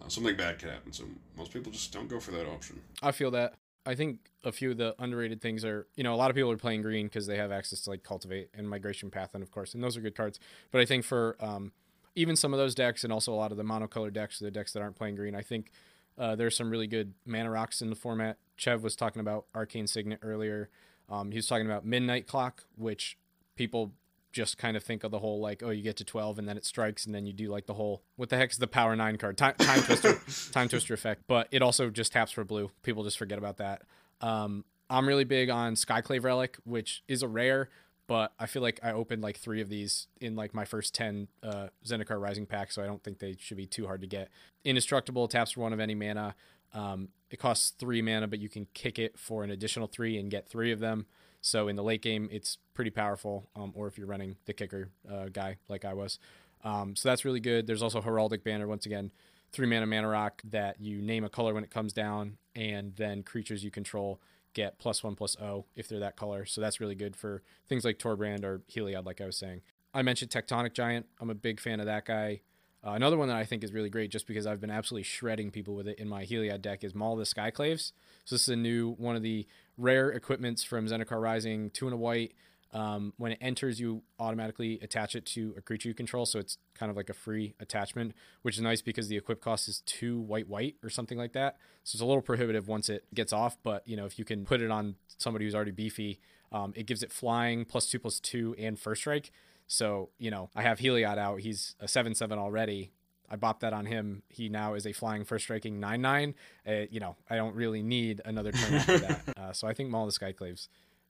[0.00, 0.92] uh, something bad could happen.
[0.92, 1.04] So
[1.36, 2.80] most people just don't go for that option.
[3.02, 3.54] I feel that.
[3.86, 6.50] I think a few of the underrated things are, you know, a lot of people
[6.50, 9.50] are playing green because they have access to like cultivate and migration path, and of
[9.50, 10.38] course, and those are good cards.
[10.70, 11.72] But I think for um,
[12.14, 14.72] even some of those decks, and also a lot of the monocolor decks, the decks
[14.74, 15.70] that aren't playing green, I think
[16.18, 18.36] uh, there's some really good mana rocks in the format.
[18.56, 20.68] Chev was talking about Arcane Signet earlier.
[21.08, 23.16] Um, he was talking about Midnight Clock, which
[23.56, 23.92] people
[24.32, 26.56] just kind of think of the whole like, oh, you get to 12 and then
[26.56, 28.94] it strikes, and then you do like the whole what the heck is the Power
[28.94, 29.36] Nine card?
[29.38, 30.20] Time, time Twister,
[30.52, 31.22] Time Twister effect.
[31.26, 32.70] But it also just taps for blue.
[32.82, 33.82] People just forget about that.
[34.20, 37.68] Um, I'm really big on Skyclave Relic, which is a rare,
[38.06, 41.28] but I feel like I opened like three of these in like my first 10
[41.42, 44.28] uh, Zendikar Rising pack, so I don't think they should be too hard to get.
[44.64, 46.34] Indestructible taps for one of any mana.
[46.74, 50.30] Um, it costs three mana, but you can kick it for an additional three and
[50.30, 51.06] get three of them.
[51.40, 53.48] So in the late game, it's pretty powerful.
[53.54, 56.18] Um, or if you're running the kicker uh, guy like I was,
[56.64, 57.66] um, so that's really good.
[57.66, 58.66] There's also Heraldic Banner.
[58.66, 59.12] Once again,
[59.52, 63.22] three mana mana rock that you name a color when it comes down, and then
[63.22, 64.20] creatures you control
[64.54, 66.44] get plus one plus O if they're that color.
[66.44, 69.62] So that's really good for things like Torbrand or Heliod, like I was saying.
[69.94, 71.06] I mentioned Tectonic Giant.
[71.20, 72.40] I'm a big fan of that guy.
[72.86, 75.50] Uh, another one that I think is really great, just because I've been absolutely shredding
[75.50, 77.92] people with it in my Heliod deck, is Maul the Skyclaves.
[78.24, 81.94] So this is a new one of the rare equipments from Zendikar Rising, two and
[81.94, 82.34] a white.
[82.72, 86.58] Um, when it enters, you automatically attach it to a creature you control, so it's
[86.74, 90.20] kind of like a free attachment, which is nice because the equip cost is two
[90.20, 91.56] white white or something like that.
[91.82, 94.44] So it's a little prohibitive once it gets off, but you know if you can
[94.44, 96.20] put it on somebody who's already beefy,
[96.52, 99.32] um, it gives it flying plus two plus two and first strike.
[99.68, 101.40] So, you know, I have Heliod out.
[101.40, 102.90] He's a 7 7 already.
[103.30, 104.22] I bopped that on him.
[104.28, 106.34] He now is a flying first striking nine nine.
[106.66, 109.22] Uh, you know, I don't really need another turn after that.
[109.36, 110.68] Uh, so I think Maul of the Skyclaves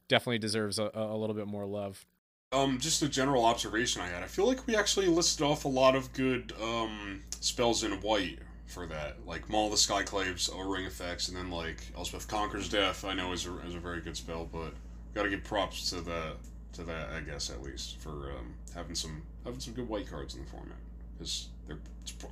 [0.09, 2.05] definitely deserves a, a little bit more love.
[2.51, 4.23] Um, just a general observation I had.
[4.23, 8.39] I feel like we actually listed off a lot of good um, spells in white
[8.67, 12.69] for that, like Maul of the Skyclaves, O Ring effects, and then like Elspeth Conquers
[12.69, 13.05] Death.
[13.05, 14.73] I know is a, is a very good spell, but
[15.15, 16.33] gotta give props to the
[16.75, 20.35] to that, I guess at least for um, having some having some good white cards
[20.35, 20.79] in the format.
[21.17, 21.79] Because they're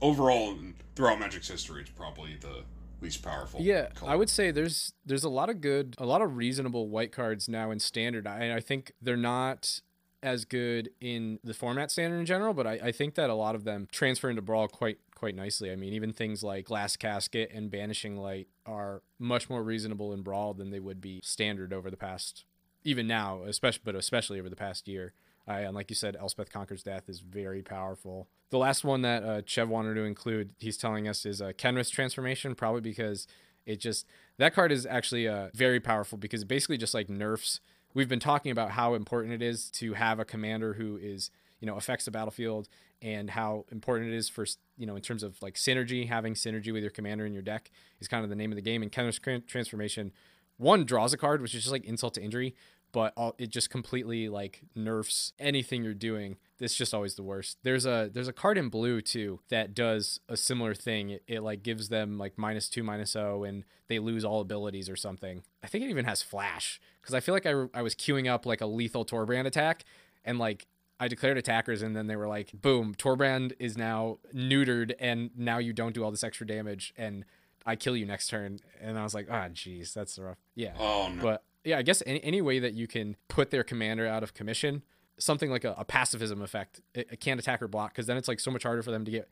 [0.01, 0.57] overall
[0.95, 2.63] throughout Magic's history, it's probably the
[3.01, 3.61] least powerful.
[3.61, 4.13] Yeah, color.
[4.13, 7.49] I would say there's there's a lot of good, a lot of reasonable white cards
[7.49, 8.27] now in standard.
[8.27, 9.81] I, I think they're not
[10.23, 13.55] as good in the format standard in general, but I, I think that a lot
[13.55, 15.71] of them transfer into brawl quite quite nicely.
[15.71, 20.23] I mean, even things like Glass Casket and Banishing Light are much more reasonable in
[20.23, 22.45] brawl than they would be standard over the past,
[22.87, 25.13] even now, especially but especially over the past year.
[25.49, 28.27] I, and like you said, Elspeth Conquers Death is very powerful.
[28.51, 31.91] The last one that uh, Chev wanted to include, he's telling us, is a Kenrith's
[31.91, 33.29] transformation, probably because
[33.65, 34.07] it just
[34.39, 37.61] that card is actually uh, very powerful because it basically just like nerfs.
[37.95, 41.31] We've been talking about how important it is to have a commander who is
[41.61, 42.69] you know affects the battlefield
[43.03, 46.73] and how important it is for you know in terms of like synergy having synergy
[46.73, 47.71] with your commander in your deck
[48.01, 50.13] is kind of the name of the game and Kenrith's transformation
[50.59, 52.55] one draws a card which is just like insult to injury
[52.97, 56.39] but all, it just completely like nerfs anything you're doing.
[56.59, 57.59] It's just always the worst.
[57.63, 61.11] There's a there's a card in blue too that does a similar thing.
[61.11, 64.89] It, it like gives them like minus two minus zero and they lose all abilities
[64.89, 65.43] or something.
[65.63, 68.47] I think it even has flash because I feel like I, I was queuing up
[68.47, 69.85] like a lethal Torbrand attack
[70.25, 70.67] and like
[70.99, 72.95] I declared attackers, and then they were like, "Boom!
[72.95, 77.27] Torbrand is now neutered, and now you don't do all this extra damage, and
[77.67, 80.73] I kill you next turn." And I was like, "Ah, oh, jeez, that's rough." Yeah.
[80.79, 81.21] Oh no.
[81.21, 84.35] But yeah, I guess any, any way that you can put their commander out of
[84.35, 84.83] commission,
[85.19, 88.29] something like a, a pacifism effect, it, it can't attack or block because then it's
[88.29, 89.29] like so much harder for them to get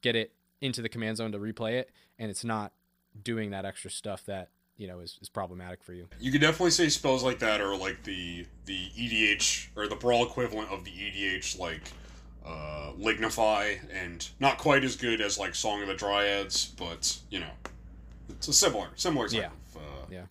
[0.00, 2.72] get it into the command zone to replay it, and it's not
[3.22, 6.08] doing that extra stuff that you know is, is problematic for you.
[6.20, 10.24] You could definitely say spells like that are like the the EDH or the brawl
[10.24, 11.82] equivalent of the EDH like
[12.46, 17.40] uh, Lignify, and not quite as good as like Song of the Dryads, but you
[17.40, 17.50] know,
[18.28, 19.46] it's a similar similar type yeah.
[19.46, 20.26] Of, uh, yeah.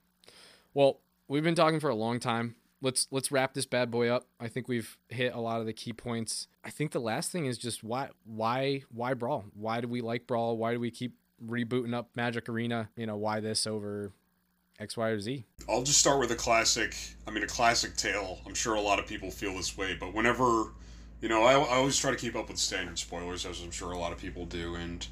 [0.73, 1.01] Well,
[1.31, 2.55] we've been talking for a long time.
[2.81, 4.27] Let's let's wrap this bad boy up.
[4.39, 6.47] I think we've hit a lot of the key points.
[6.63, 9.45] I think the last thing is just why why why brawl?
[9.53, 10.57] Why do we like brawl?
[10.57, 12.89] Why do we keep rebooting up Magic Arena?
[12.95, 14.11] You know, why this over
[14.79, 15.45] X, Y, or Z?
[15.69, 16.95] I'll just start with a classic.
[17.27, 18.39] I mean, a classic tale.
[18.45, 20.73] I'm sure a lot of people feel this way, but whenever,
[21.21, 23.91] you know, I, I always try to keep up with standard spoilers, as I'm sure
[23.91, 25.05] a lot of people do, and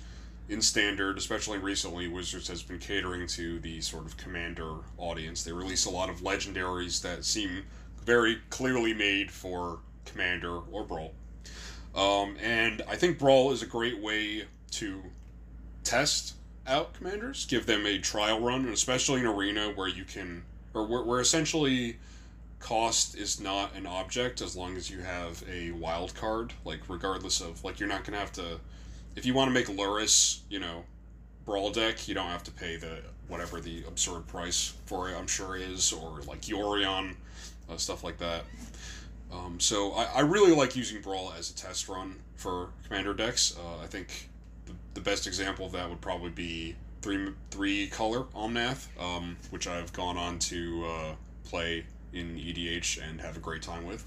[0.49, 5.43] in standard, especially recently, Wizards has been catering to the sort of commander audience.
[5.43, 7.63] They release a lot of legendaries that seem
[8.03, 11.13] very clearly made for commander or brawl.
[11.95, 15.03] Um, and I think brawl is a great way to
[15.83, 16.33] test
[16.65, 20.43] out commanders, give them a trial run, and especially in arena where you can,
[20.73, 21.97] or where, where essentially
[22.59, 26.53] cost is not an object as long as you have a wild card.
[26.65, 28.59] Like regardless of like you're not gonna have to
[29.19, 30.85] if you want to make Lurrus, you know,
[31.45, 35.17] brawl deck, you don't have to pay the whatever the absurd price for it.
[35.17, 37.15] I'm sure is or like Yorion,
[37.69, 38.45] uh, stuff like that.
[39.29, 43.57] Um, so I, I really like using brawl as a test run for commander decks.
[43.59, 44.29] Uh, I think
[44.65, 49.67] the, the best example of that would probably be three three color Omnath, um, which
[49.67, 54.05] I've gone on to uh, play in EDH and have a great time with.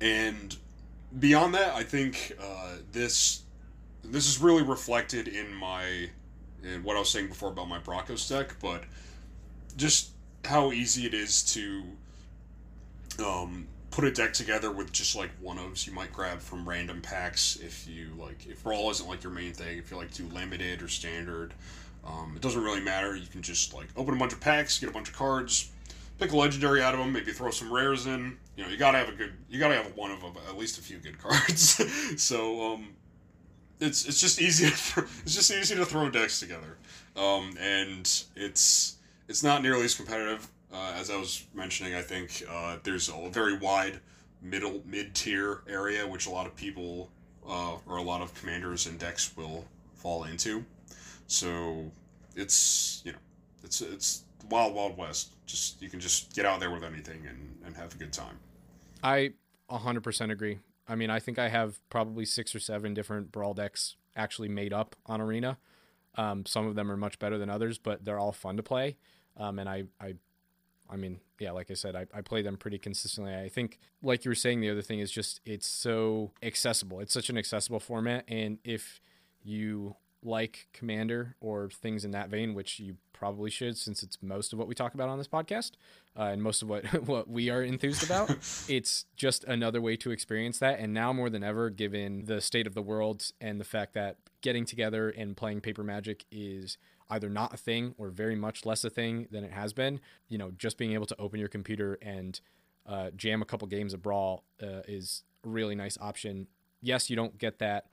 [0.00, 0.56] And
[1.18, 3.42] beyond that, I think uh, this
[4.12, 6.10] this is really reflected in my
[6.62, 8.84] in what I was saying before about my Brokkos deck, but
[9.76, 10.10] just
[10.44, 11.84] how easy it is to
[13.24, 17.00] um, put a deck together with just like one ofs you might grab from random
[17.00, 20.22] packs if you like if brawl isn't like your main thing if you like to
[20.28, 21.54] limited or standard
[22.04, 23.16] um, it doesn't really matter.
[23.16, 25.70] You can just like open a bunch of packs get a bunch of cards
[26.18, 28.36] pick a legendary out of them maybe throw some rares in.
[28.56, 30.78] You know you gotta have a good you gotta have one of them at least
[30.78, 31.82] a few good cards.
[32.20, 32.88] So um,
[33.80, 36.76] it's it's just easy to throw, it's just easy to throw decks together,
[37.16, 38.96] um, and it's
[39.28, 41.94] it's not nearly as competitive uh, as I was mentioning.
[41.94, 44.00] I think uh, there's a very wide
[44.40, 47.10] middle mid tier area which a lot of people
[47.48, 49.64] uh, or a lot of commanders and decks will
[49.94, 50.64] fall into.
[51.26, 51.90] So
[52.36, 53.18] it's you know
[53.64, 55.32] it's it's wild wild west.
[55.46, 58.38] Just you can just get out there with anything and, and have a good time.
[59.02, 59.32] I
[59.70, 60.58] 100% agree.
[60.88, 64.72] I mean, I think I have probably six or seven different brawl decks actually made
[64.72, 65.58] up on Arena.
[66.16, 68.96] Um, some of them are much better than others, but they're all fun to play.
[69.36, 70.14] Um, and I, I,
[70.90, 73.34] I mean, yeah, like I said, I, I play them pretty consistently.
[73.34, 77.00] I think, like you were saying, the other thing is just it's so accessible.
[77.00, 79.00] It's such an accessible format, and if
[79.44, 79.94] you
[80.28, 84.58] like Commander or things in that vein, which you probably should, since it's most of
[84.58, 85.72] what we talk about on this podcast
[86.16, 88.30] uh, and most of what what we are enthused about.
[88.68, 92.66] it's just another way to experience that, and now more than ever, given the state
[92.66, 96.78] of the world and the fact that getting together and playing paper magic is
[97.10, 100.00] either not a thing or very much less a thing than it has been.
[100.28, 102.40] You know, just being able to open your computer and
[102.86, 106.46] uh, jam a couple games of Brawl uh, is a really nice option.
[106.80, 107.86] Yes, you don't get that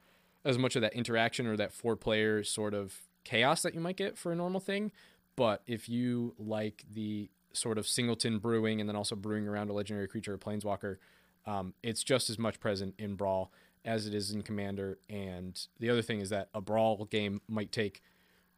[0.46, 3.98] as much of that interaction or that four player sort of chaos that you might
[3.98, 4.91] get for a normal thing.
[5.36, 9.74] But if you like the sort of singleton brewing and then also brewing around a
[9.74, 10.98] legendary creature or planeswalker,
[11.46, 13.52] um, it's just as much present in Brawl
[13.84, 15.00] as it is in Commander.
[15.10, 18.02] And the other thing is that a Brawl game might take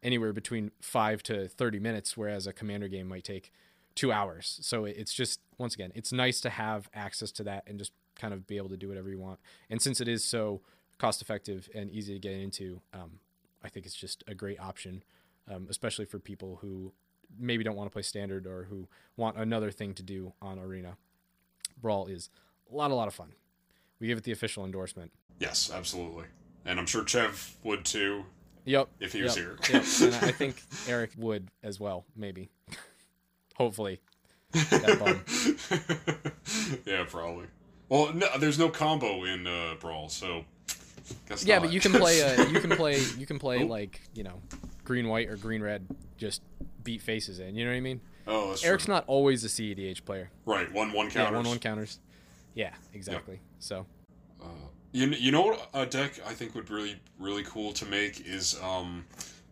[0.02, 3.52] anywhere between five to 30 minutes, whereas a Commander game might take
[3.94, 4.58] two hours.
[4.62, 8.32] So it's just, once again, it's nice to have access to that and just kind
[8.32, 9.38] of be able to do whatever you want.
[9.68, 10.60] And since it is so
[10.98, 13.20] cost effective and easy to get into, um,
[13.62, 15.02] I think it's just a great option,
[15.50, 16.92] um, especially for people who
[17.38, 20.96] maybe don't want to play standard or who want another thing to do on Arena.
[21.80, 22.30] Brawl is
[22.70, 23.32] a lot, a lot of fun.
[24.00, 25.12] We give it the official endorsement.
[25.38, 26.24] Yes, absolutely.
[26.64, 28.24] And I'm sure Chev would too.
[28.64, 28.88] Yep.
[29.00, 29.56] If he yep, was here.
[29.70, 29.84] yep.
[30.02, 32.50] And I think Eric would as well, maybe.
[33.56, 34.00] Hopefully.
[36.86, 37.46] Yeah, probably.
[37.88, 40.44] Well, no, there's no combo in uh, Brawl, so
[41.28, 41.64] guess yeah, not.
[41.64, 42.22] but you can play.
[42.22, 42.98] Uh, you can play.
[43.18, 44.40] You can play like you know,
[44.84, 45.86] green white or green red.
[46.16, 46.42] Just
[46.84, 47.54] beat faces in.
[47.54, 48.00] You know what I mean?
[48.26, 48.94] oh, Eric's true.
[48.94, 50.30] not always a CEDH player.
[50.46, 50.70] right.
[50.72, 51.30] One one counters.
[51.32, 51.98] Yeah, one one counters.
[52.54, 53.40] Yeah, exactly.
[53.58, 53.86] So
[54.42, 54.46] Uh,
[54.92, 58.58] you you know what a deck I think would really really cool to make is
[58.62, 59.04] um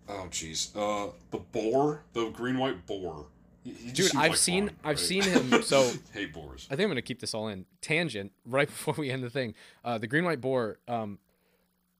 [0.08, 3.26] oh jeez uh the boar the green white boar.
[3.64, 4.98] He- he just Dude, I've like seen- fun, I've right?
[4.98, 6.66] seen him- so- hate boars.
[6.70, 9.54] I think I'm gonna keep this all in tangent right before we end the thing.
[9.84, 10.78] Uh, the green white boar.
[10.88, 11.18] Um,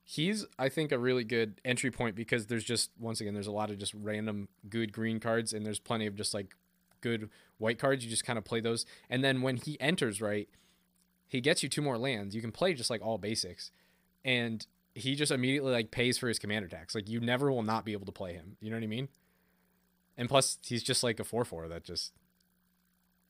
[0.09, 3.53] he's I think a really good entry point because there's just once again there's a
[3.53, 6.55] lot of just random good green cards and there's plenty of just like
[7.01, 7.29] good
[7.59, 8.05] white cards.
[8.05, 10.49] You just kind of play those, and then when he enters right,
[11.29, 12.35] he gets you two more lands.
[12.37, 13.73] You can play just like all basics,
[14.25, 16.95] and he just immediately like pays for his commander tax.
[16.95, 18.57] Like you never will not be able to play him.
[18.61, 19.09] You know what I mean?
[20.17, 22.13] And plus, he's just like a four four that just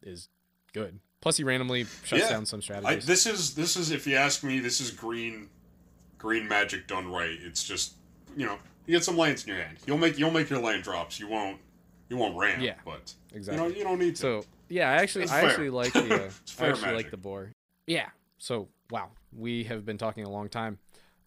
[0.02, 0.28] is
[0.72, 1.00] good.
[1.20, 2.28] Plus, he randomly shuts Yeah.
[2.28, 3.06] down some I, strategies.
[3.06, 5.48] this is this is if you ask me, this is green
[6.18, 7.38] green magic done right.
[7.42, 7.94] It's just
[8.36, 9.78] you know you get some lands in your hand.
[9.86, 11.18] You'll make you'll make your land drops.
[11.18, 11.58] You won't
[12.08, 12.60] you won't ram.
[12.60, 13.62] Yeah, but exactly.
[13.64, 14.20] you know you don't need to.
[14.20, 15.50] So yeah, I actually It's I fair.
[15.50, 16.30] actually like the uh,
[16.64, 17.52] I actually like the boar.
[17.86, 18.08] Yeah.
[18.38, 20.78] So wow, we have been talking a long time.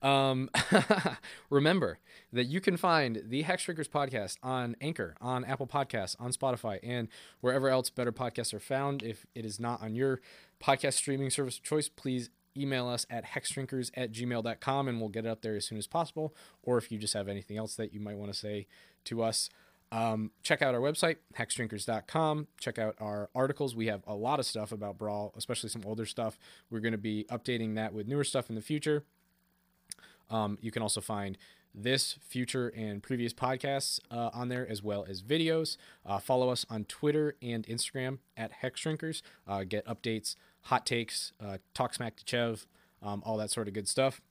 [0.02, 0.50] Um,
[1.50, 2.00] remember
[2.32, 7.10] that you can find the Hexdrinkers podcast on Anchor, on Apple Podcasts, on Spotify, and
[7.42, 9.04] wherever else better podcasts are found.
[9.04, 10.22] If it is not on your
[10.64, 12.30] podcast streaming service of choice, please
[12.60, 15.88] email us at hexdrinkers at gmail.com and we'll get it up there as soon as
[15.88, 16.36] possible.
[16.64, 18.68] Or if you just have anything else that you might want to say
[19.05, 19.49] to us,
[19.91, 22.47] um, check out our website, hexdrinkers.com.
[22.60, 23.76] Check out our articles.
[23.76, 26.38] We have a lot of stuff about Brawl, especially some older stuff.
[26.70, 29.03] We're going to be updating that with newer stuff in the future.
[30.30, 31.38] Um, you can also find
[31.74, 35.78] this, future, and previous podcasts uh, on there, as well as videos.
[36.05, 39.22] Uh, follow us on Twitter and Instagram at Hexdrinkers.
[39.47, 42.66] Uh, get updates, hot takes, uh, talk smack to Chev,
[43.01, 44.22] um, all that sort of good stuff.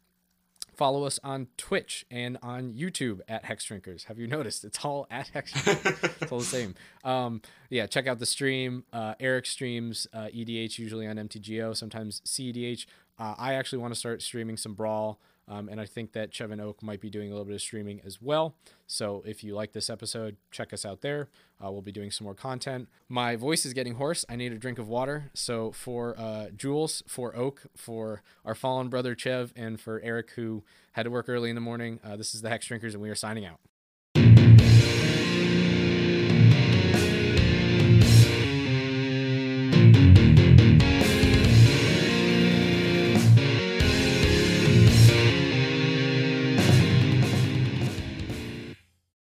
[0.74, 4.05] Follow us on Twitch and on YouTube at Hex Drinkers.
[4.05, 4.64] Have you noticed?
[4.64, 6.76] It's all at Hex it's all the same.
[7.03, 8.85] Um, yeah, check out the stream.
[8.93, 12.87] Uh, Eric streams uh, EDH usually on MTGO, sometimes CEDH.
[13.18, 15.18] Uh, I actually want to start streaming some Brawl,
[15.49, 18.01] um, and I think that Chevin Oak might be doing a little bit of streaming
[18.05, 18.55] as well.
[18.87, 21.29] So if you like this episode, check us out there.
[21.63, 22.89] Uh, we'll be doing some more content.
[23.09, 24.25] My voice is getting hoarse.
[24.29, 25.31] I need a drink of water.
[25.35, 30.65] So for uh, Jules, for Oak, for our fallen brother Chev, and for Eric, who
[30.93, 33.11] had to work early in the morning, uh, this is the Hex Drinkers, and we
[33.11, 33.59] are signing out.